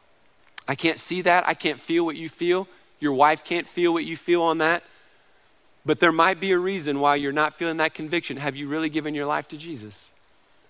[0.68, 1.46] I can't see that.
[1.46, 2.66] I can't feel what you feel.
[3.00, 4.82] Your wife can't feel what you feel on that.
[5.84, 8.38] But there might be a reason why you're not feeling that conviction.
[8.38, 10.12] Have you really given your life to Jesus?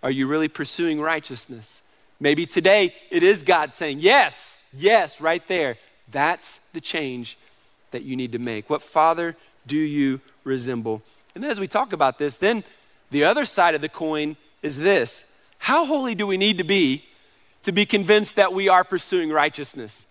[0.03, 1.81] Are you really pursuing righteousness?
[2.21, 5.79] Maybe today it is God saying, Yes, yes, right there.
[6.11, 7.39] That's the change
[7.91, 8.69] that you need to make.
[8.69, 9.37] What father
[9.67, 11.03] do you resemble?
[11.35, 12.63] And then as we talk about this, then
[13.11, 17.05] the other side of the coin is this How holy do we need to be
[17.67, 20.07] to be convinced that we are pursuing righteousness?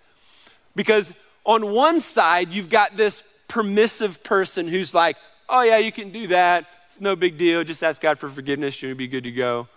[0.76, 1.14] Because
[1.46, 5.16] on one side, you've got this permissive person who's like,
[5.48, 6.66] oh, yeah, you can do that.
[6.90, 7.64] It's no big deal.
[7.64, 8.82] Just ask God for forgiveness.
[8.82, 9.70] You'll be good to go,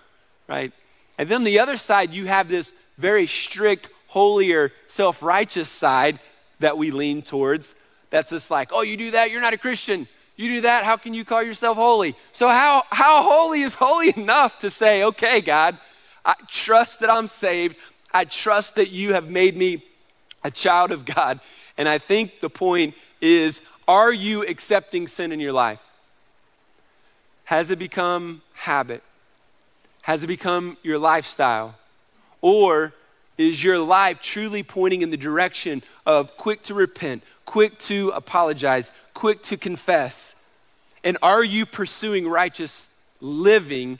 [0.49, 0.72] right?
[1.18, 6.18] And then the other side, you have this very strict, holier, self righteous side
[6.59, 7.76] that we lean towards.
[8.11, 10.09] That's just like, oh, you do that, you're not a Christian.
[10.35, 12.16] You do that, how can you call yourself holy?
[12.33, 15.79] So, how, how holy is holy enough to say, okay, God,
[16.29, 17.79] I trust that I'm saved.
[18.12, 19.83] I trust that you have made me
[20.45, 21.41] a child of God.
[21.79, 25.83] And I think the point is are you accepting sin in your life?
[27.45, 29.03] Has it become habit?
[30.03, 31.74] Has it become your lifestyle?
[32.43, 32.93] Or
[33.39, 38.93] is your life truly pointing in the direction of quick to repent, quick to apologize,
[39.14, 40.35] quick to confess?
[41.03, 42.91] And are you pursuing righteous
[43.22, 43.99] living,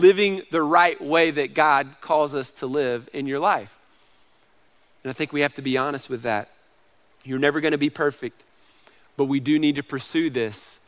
[0.00, 3.78] living the right way that God calls us to live in your life?
[5.02, 6.50] And I think we have to be honest with that.
[7.24, 8.42] You're never going to be perfect,
[9.16, 10.80] but we do need to pursue this.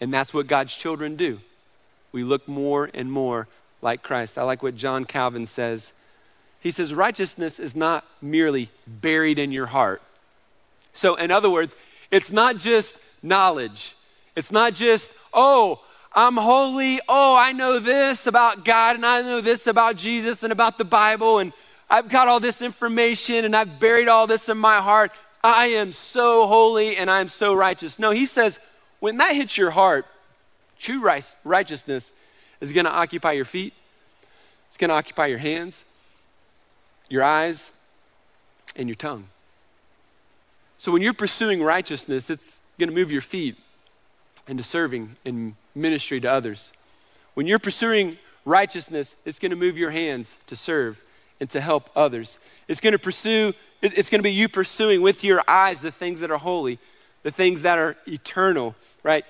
[0.00, 1.40] And that's what God's children do.
[2.12, 3.48] We look more and more
[3.82, 4.38] like Christ.
[4.38, 5.92] I like what John Calvin says.
[6.60, 10.02] He says, Righteousness is not merely buried in your heart.
[10.92, 11.76] So, in other words,
[12.10, 13.94] it's not just knowledge.
[14.36, 15.80] It's not just, oh,
[16.14, 17.00] I'm holy.
[17.08, 20.84] Oh, I know this about God and I know this about Jesus and about the
[20.84, 21.52] Bible and
[21.90, 25.10] I've got all this information and I've buried all this in my heart.
[25.42, 27.98] I am so holy and I'm so righteous.
[27.98, 28.58] No, he says,
[29.00, 30.06] when that hits your heart,
[30.78, 31.02] true
[31.44, 32.12] righteousness
[32.60, 33.74] is going to occupy your feet,
[34.68, 35.84] it's going to occupy your hands,
[37.08, 37.72] your eyes,
[38.76, 39.26] and your tongue.
[40.78, 43.56] So when you're pursuing righteousness, it's going to move your feet
[44.48, 46.72] into serving and ministry to others.
[47.34, 51.04] When you're pursuing righteousness, it's going to move your hands to serve
[51.40, 52.38] and to help others.
[52.68, 53.54] It's going to pursue
[53.92, 56.78] it's going to be you pursuing with your eyes the things that are holy,
[57.22, 59.26] the things that are eternal, right?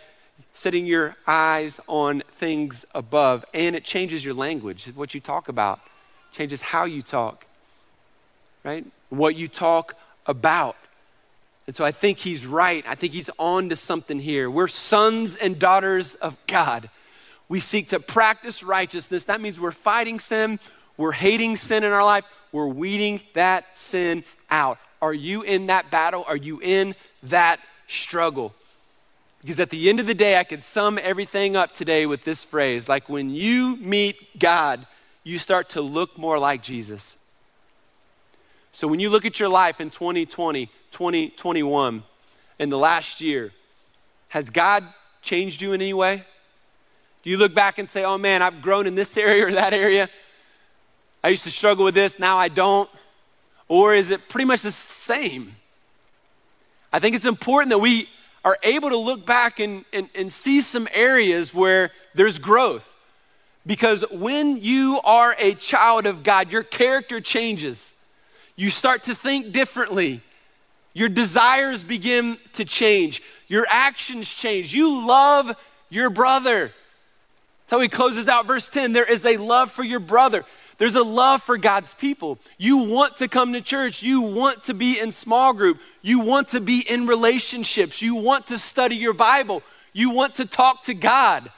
[0.52, 3.44] Setting your eyes on things above.
[3.52, 5.80] And it changes your language, what you talk about,
[6.30, 7.46] changes how you talk,
[8.62, 8.86] right?
[9.08, 10.76] What you talk about.
[11.66, 12.84] And so I think he's right.
[12.86, 14.50] I think he's on to something here.
[14.50, 16.90] We're sons and daughters of God.
[17.48, 19.24] We seek to practice righteousness.
[19.26, 20.58] That means we're fighting sin,
[20.96, 24.78] we're hating sin in our life, we're weeding that sin out.
[25.02, 26.24] Are you in that battle?
[26.26, 26.94] Are you in
[27.24, 28.54] that struggle?
[29.40, 32.42] Because at the end of the day, I could sum everything up today with this
[32.44, 34.86] phrase like when you meet God,
[35.22, 37.16] you start to look more like Jesus.
[38.72, 42.04] So when you look at your life in 2020, 2021,
[42.60, 43.52] in the last year,
[44.28, 44.84] has God
[45.22, 46.24] changed you in any way?
[47.24, 49.72] Do you look back and say, oh man, I've grown in this area or that
[49.74, 50.08] area?
[51.22, 52.88] I used to struggle with this, now I don't.
[53.66, 55.56] Or is it pretty much the same?
[56.92, 58.08] I think it's important that we
[58.44, 62.94] are able to look back and, and, and see some areas where there's growth.
[63.66, 67.94] Because when you are a child of God, your character changes.
[68.54, 70.20] You start to think differently.
[70.94, 73.22] Your desires begin to change.
[73.48, 74.74] Your actions change.
[74.74, 75.54] You love
[75.90, 76.72] your brother.
[77.60, 78.92] That's how he closes out verse 10.
[78.92, 80.44] There is a love for your brother.
[80.78, 82.38] There's a love for God's people.
[82.58, 84.02] You want to come to church.
[84.02, 85.80] You want to be in small group.
[86.02, 88.00] You want to be in relationships.
[88.00, 89.62] You want to study your Bible.
[89.92, 91.50] You want to talk to God.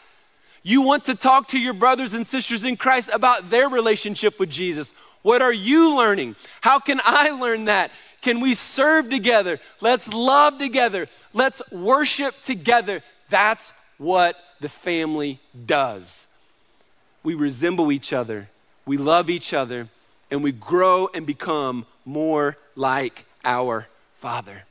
[0.62, 4.51] You want to talk to your brothers and sisters in Christ about their relationship with
[4.51, 4.93] Jesus.
[5.22, 6.37] What are you learning?
[6.61, 7.91] How can I learn that?
[8.26, 9.60] Can we serve together?
[9.80, 11.06] Let's love together.
[11.32, 13.00] Let's worship together.
[13.30, 16.26] That's what the family does.
[17.22, 18.48] We resemble each other
[18.86, 19.88] we love each other,
[20.30, 24.62] and we grow and become more like our Father.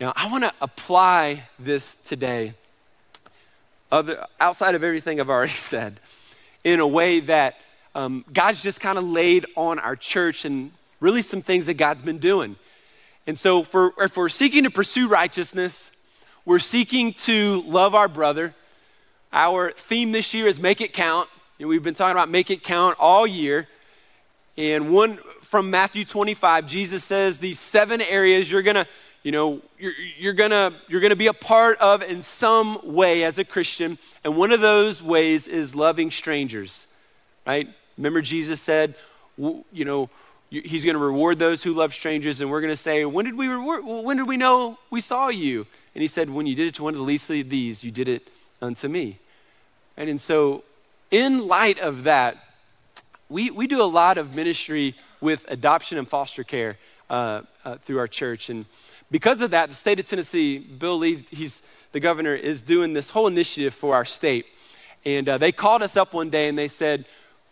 [0.00, 2.54] Now, I want to apply this today,
[3.92, 6.00] other, outside of everything I've already said,
[6.64, 7.56] in a way that
[7.94, 12.02] um, God's just kind of laid on our church and really some things that God's
[12.02, 12.56] been doing.
[13.26, 15.90] And so, for, if we're seeking to pursue righteousness,
[16.44, 18.54] we're seeking to love our brother.
[19.32, 21.28] Our theme this year is Make It Count.
[21.58, 23.66] Know, we've been talking about make it count all year.
[24.56, 28.86] And one from Matthew 25, Jesus says these seven areas you're gonna,
[29.22, 33.38] you know, you're, you're gonna you're gonna be a part of in some way as
[33.38, 33.98] a Christian.
[34.22, 36.86] And one of those ways is loving strangers,
[37.46, 37.68] right?
[37.96, 38.94] Remember, Jesus said,
[39.36, 40.10] you know,
[40.50, 42.40] he's going to reward those who love strangers.
[42.40, 45.28] And we're going to say, when did we reward, when did we know we saw
[45.28, 45.66] you?
[45.94, 47.90] And he said, when you did it to one of the least of these, you
[47.90, 48.28] did it
[48.62, 49.18] unto me.
[49.96, 50.64] And, and so
[51.10, 52.36] in light of that,
[53.28, 56.78] we, we do a lot of ministry with adoption and foster care
[57.10, 58.48] uh, uh, through our church.
[58.48, 58.64] And
[59.10, 63.10] because of that, the state of Tennessee, Bill Lee, he's the governor, is doing this
[63.10, 64.46] whole initiative for our state.
[65.04, 67.04] And uh, they called us up one day and they said,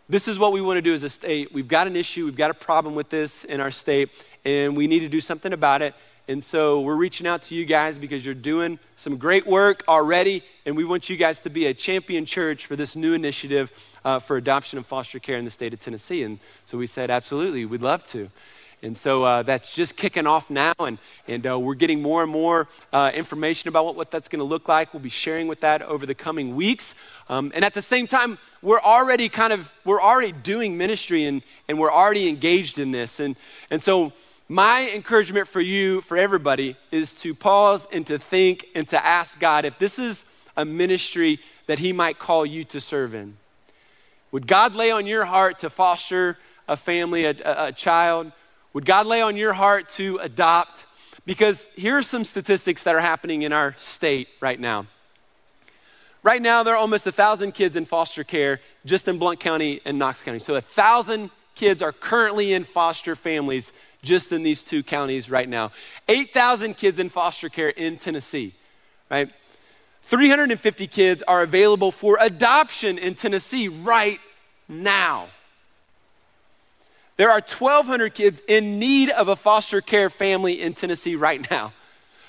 [0.09, 1.53] this is what we want to do as a state.
[1.53, 4.09] We've got an issue, we've got a problem with this in our state,
[4.45, 5.93] and we need to do something about it.
[6.29, 10.43] And so we're reaching out to you guys because you're doing some great work already,
[10.65, 13.71] and we want you guys to be a champion church for this new initiative
[14.03, 16.23] uh, for adoption and foster care in the state of Tennessee.
[16.23, 18.29] And so we said, absolutely, we'd love to.
[18.83, 22.31] And so uh, that's just kicking off now, and, and uh, we're getting more and
[22.31, 24.93] more uh, information about what, what that's going to look like.
[24.93, 26.93] We'll be sharing with that over the coming weeks.
[27.27, 31.41] Um, and at the same time, we're already kind of, we're already doing ministry and,
[31.67, 33.19] and we're already engaged in this.
[33.19, 33.35] And,
[33.71, 34.13] and so
[34.47, 39.39] my encouragement for you, for everybody, is to pause and to think and to ask
[39.39, 40.23] God if this is
[40.55, 43.37] a ministry that He might call you to serve in.
[44.31, 48.31] Would God lay on your heart to foster a family, a, a, a child?
[48.73, 50.85] Would God lay on your heart to adopt?
[51.25, 54.87] Because here are some statistics that are happening in our state right now.
[56.23, 59.81] Right now, there are almost a thousand kids in foster care just in Blount County
[59.85, 60.39] and Knox County.
[60.39, 63.71] So, a thousand kids are currently in foster families
[64.03, 65.71] just in these two counties right now.
[66.07, 68.53] 8,000 kids in foster care in Tennessee,
[69.09, 69.29] right?
[70.03, 74.19] 350 kids are available for adoption in Tennessee right
[74.69, 75.27] now.
[77.17, 81.73] There are 1,200 kids in need of a foster care family in Tennessee right now.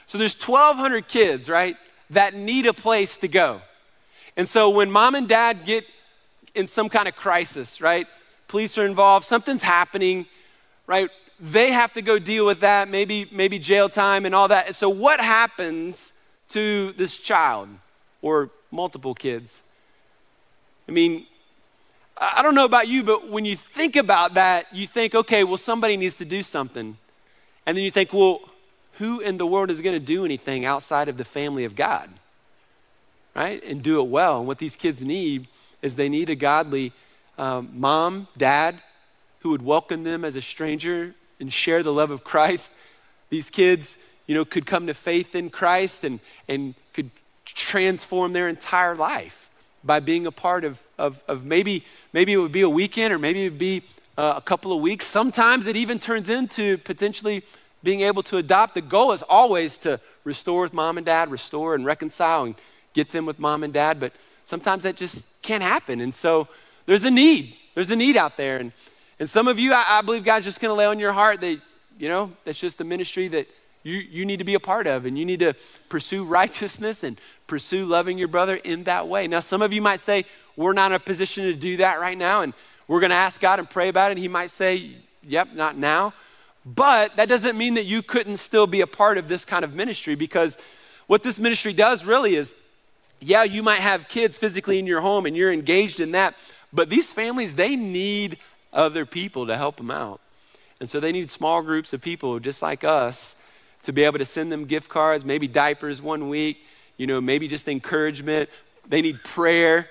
[0.07, 1.77] So there's 1,200 kids, right,
[2.11, 3.61] that need a place to go.
[4.37, 5.85] And so when mom and dad get
[6.55, 8.07] in some kind of crisis, right,
[8.49, 10.25] police are involved, something's happening,
[10.87, 14.75] right, they have to go deal with that, maybe, maybe jail time and all that.
[14.75, 16.15] So what happens
[16.49, 17.69] to this child
[18.23, 19.63] or multiple kids?
[20.89, 21.27] I mean,
[22.21, 25.57] I don't know about you, but when you think about that, you think, okay, well,
[25.57, 26.97] somebody needs to do something.
[27.65, 28.41] And then you think, well,
[28.95, 32.11] who in the world is going to do anything outside of the family of God?
[33.37, 33.63] Right?
[33.63, 34.39] And do it well.
[34.39, 35.47] And what these kids need
[35.81, 36.93] is they need a godly
[37.39, 38.83] um, mom, dad,
[39.41, 42.73] who would welcome them as a stranger and share the love of Christ.
[43.31, 43.97] These kids,
[44.27, 47.11] you know, could come to faith in Christ and, and could
[47.45, 49.48] transform their entire life
[49.85, 53.19] by being a part of, of, of maybe, maybe it would be a weekend or
[53.19, 53.83] maybe it would be
[54.17, 55.07] uh, a couple of weeks.
[55.07, 57.43] Sometimes it even turns into potentially
[57.83, 58.75] being able to adopt.
[58.75, 62.55] The goal is always to restore with mom and dad, restore and reconcile and
[62.93, 64.13] get them with mom and dad, but
[64.45, 66.01] sometimes that just can't happen.
[66.01, 66.49] And so
[66.87, 67.55] there's a need.
[67.75, 68.59] There's a need out there.
[68.59, 68.73] And,
[69.21, 71.41] and some of you, I, I believe God's just going to lay on your heart
[71.43, 71.61] that,
[71.99, 73.47] you know, that's just the ministry that
[73.83, 75.55] you, you need to be a part of, and you need to
[75.89, 79.29] pursue righteousness and pursue loving your brother in that way.
[79.29, 80.25] Now, some of you might say,
[80.57, 82.55] We're not in a position to do that right now, and
[82.87, 84.13] we're going to ask God and pray about it.
[84.13, 86.13] And He might say, Yep, not now.
[86.65, 89.75] But that doesn't mean that you couldn't still be a part of this kind of
[89.75, 90.59] ministry because
[91.07, 92.55] what this ministry does really is,
[93.21, 96.35] yeah, you might have kids physically in your home and you're engaged in that,
[96.73, 98.39] but these families, they need
[98.73, 100.21] other people to help them out.
[100.79, 103.38] And so they need small groups of people just like us
[103.89, 106.63] to be able to send them gift cards, maybe diapers one week,
[106.99, 108.51] you know, maybe just encouragement.
[108.87, 109.89] They need prayer.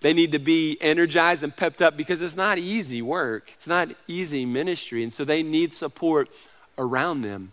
[0.00, 3.52] They need to be energized and pepped up because it's not easy work.
[3.54, 5.04] It's not easy ministry.
[5.04, 6.28] And so they need support
[6.76, 7.52] around them.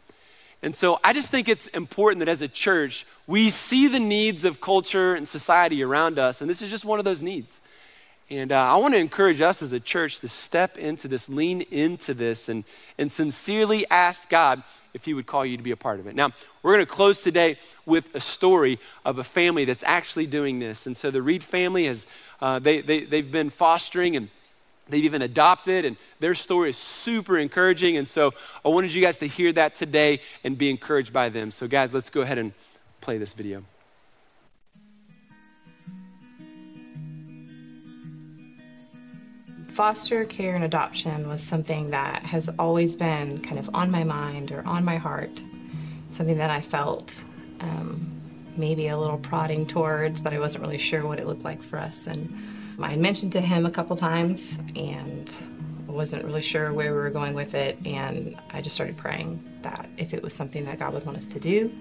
[0.64, 4.46] And so I just think it's important that as a church, we see the needs
[4.46, 6.42] of culture and society around us.
[6.42, 7.62] And this is just one of those needs.
[8.34, 11.62] And uh, I want to encourage us as a church to step into this, lean
[11.70, 12.64] into this, and,
[12.98, 14.64] and sincerely ask God
[14.96, 16.16] if He would call you to be a part of it.
[16.16, 16.32] Now,
[16.64, 20.88] we're going to close today with a story of a family that's actually doing this.
[20.88, 22.08] And so the Reed family has,
[22.42, 24.30] uh, they, they, they've been fostering and
[24.90, 27.98] they've even adopted, and their story is super encouraging.
[27.98, 28.34] And so
[28.66, 31.52] I wanted you guys to hear that today and be encouraged by them.
[31.52, 32.52] So, guys, let's go ahead and
[33.00, 33.64] play this video.
[39.74, 44.52] Foster care and adoption was something that has always been kind of on my mind
[44.52, 45.42] or on my heart,
[46.12, 47.24] something that I felt
[47.60, 48.22] um,
[48.56, 51.80] maybe a little prodding towards, but I wasn't really sure what it looked like for
[51.80, 52.06] us.
[52.06, 52.32] And
[52.80, 55.32] I had mentioned to him a couple times and
[55.88, 57.76] wasn't really sure where we were going with it.
[57.84, 61.26] And I just started praying that if it was something that God would want us
[61.26, 61.72] to do,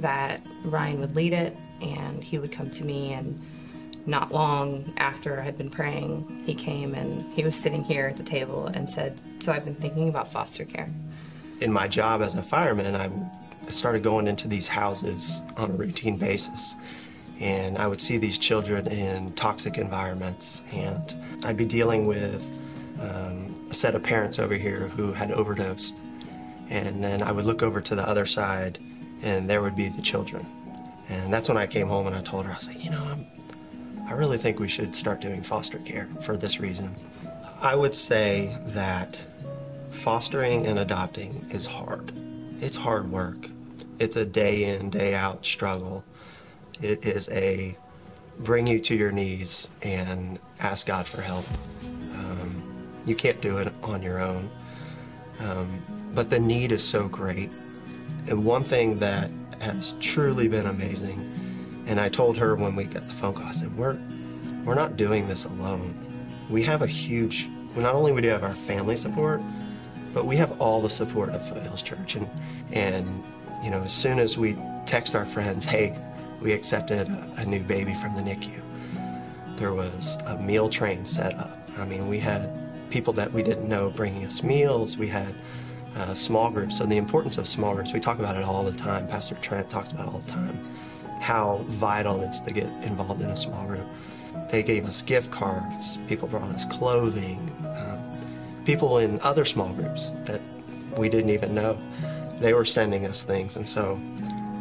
[0.00, 3.38] that Ryan would lead it and he would come to me and
[4.06, 8.16] not long after I had been praying, he came and he was sitting here at
[8.16, 10.90] the table and said, So I've been thinking about foster care.
[11.60, 13.10] In my job as a fireman, I
[13.70, 16.74] started going into these houses on a routine basis.
[17.40, 22.44] And I would see these children in toxic environments, and I'd be dealing with
[23.00, 25.96] um, a set of parents over here who had overdosed.
[26.70, 28.78] And then I would look over to the other side,
[29.22, 30.46] and there would be the children.
[31.08, 33.02] And that's when I came home and I told her, I was like, you know,
[33.04, 33.26] I'm,
[34.06, 36.94] I really think we should start doing foster care for this reason.
[37.60, 39.26] I would say that
[39.90, 42.12] fostering and adopting is hard.
[42.60, 43.48] It's hard work.
[43.98, 46.04] It's a day in, day out struggle.
[46.82, 47.76] It is a
[48.40, 51.46] bring you to your knees and ask God for help.
[52.14, 52.62] Um,
[53.06, 54.50] you can't do it on your own.
[55.40, 55.80] Um,
[56.14, 57.50] but the need is so great.
[58.28, 59.30] And one thing that
[59.60, 61.33] has truly been amazing,
[61.86, 63.98] and I told her when we got the phone call, I said, we're,
[64.64, 65.94] we're not doing this alone.
[66.50, 69.40] We have a huge, not only do we have our family support,
[70.12, 72.14] but we have all the support of Foothills Church.
[72.14, 72.28] And,
[72.72, 73.22] and
[73.62, 74.56] you know, as soon as we
[74.86, 75.98] text our friends, hey,
[76.40, 78.60] we accepted a, a new baby from the NICU,
[79.56, 81.58] there was a meal train set up.
[81.78, 82.50] I mean, we had
[82.90, 84.96] people that we didn't know bringing us meals.
[84.96, 85.34] We had
[85.96, 86.78] uh, small groups.
[86.78, 89.06] So the importance of small groups, we talk about it all the time.
[89.06, 90.58] Pastor Trent talks about it all the time,
[91.24, 93.86] how vital it is to get involved in a small group.
[94.50, 95.96] They gave us gift cards.
[96.06, 97.38] People brought us clothing.
[97.66, 97.98] Um,
[98.66, 100.42] people in other small groups that
[100.98, 101.78] we didn't even know,
[102.40, 103.56] they were sending us things.
[103.56, 103.98] And so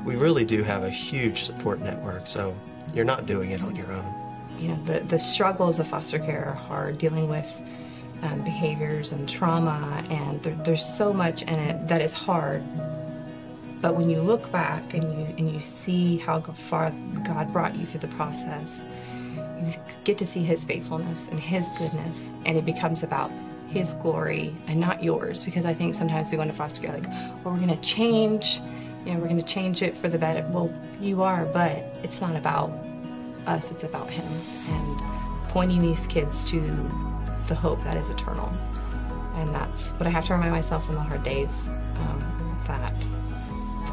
[0.05, 2.27] we really do have a huge support network.
[2.27, 2.55] So
[2.93, 4.15] you're not doing it on your own.
[4.57, 7.61] You know, the, the struggles of foster care are hard, dealing with
[8.21, 12.63] um, behaviors and trauma, and there, there's so much in it that is hard.
[13.83, 16.93] But when you look back and you and you see how far
[17.25, 18.81] God brought you through the process,
[19.61, 19.73] you
[20.05, 23.29] get to see His faithfulness and His goodness, and it becomes about
[23.67, 25.43] His glory and not yours.
[25.43, 27.07] Because I think sometimes we go into foster care like,
[27.43, 28.61] well, we're going to change,
[29.05, 30.47] you know, we're going to change it for the better.
[30.49, 32.71] Well, you are, but it's not about
[33.47, 34.31] us; it's about Him
[34.69, 35.01] and
[35.49, 36.61] pointing these kids to
[37.47, 38.49] the hope that is eternal.
[39.35, 43.07] And that's what I have to remind myself in the hard days um, that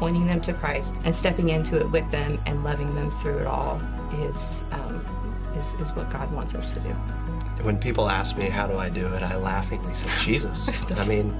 [0.01, 3.45] pointing them to Christ and stepping into it with them and loving them through it
[3.45, 3.79] all
[4.13, 5.05] is, um,
[5.55, 6.89] is, is what God wants us to do.
[7.61, 10.67] When people ask me, how do I do it, I laughingly say, Jesus.
[10.99, 11.37] I mean,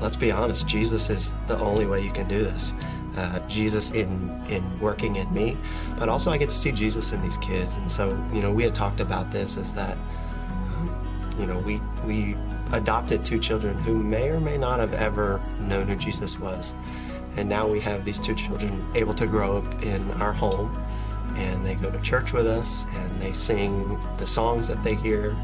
[0.00, 2.74] let's be honest, Jesus is the only way you can do this.
[3.16, 5.56] Uh, Jesus in in working in me,
[5.96, 7.76] but also I get to see Jesus in these kids.
[7.76, 9.96] And so, you know, we had talked about this is that
[11.38, 12.36] you know, we, we
[12.72, 16.74] adopted two children who may or may not have ever known who Jesus was.
[17.36, 20.82] And now we have these two children able to grow up in our home
[21.36, 25.36] and they go to church with us and they sing the songs that they hear.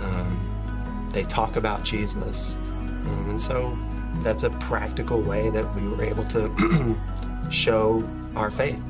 [0.00, 2.54] Um, they talk about Jesus.
[2.54, 3.76] Um, and so
[4.20, 6.96] that's a practical way that we were able to
[7.50, 8.82] show our faith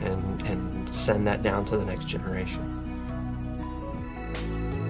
[0.00, 2.70] and, and send that down to the next generation.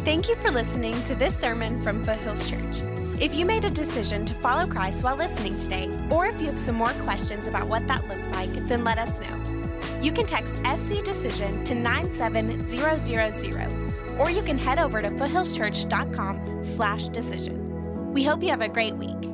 [0.01, 2.94] Thank you for listening to this sermon from Foothills Church.
[3.21, 6.59] If you made a decision to follow Christ while listening today, or if you have
[6.59, 9.41] some more questions about what that looks like, then let us know.
[10.03, 17.07] You can text FC Decision to 97000, or you can head over to foothillschurch.com slash
[17.09, 18.13] decision.
[18.13, 19.34] We hope you have a great week.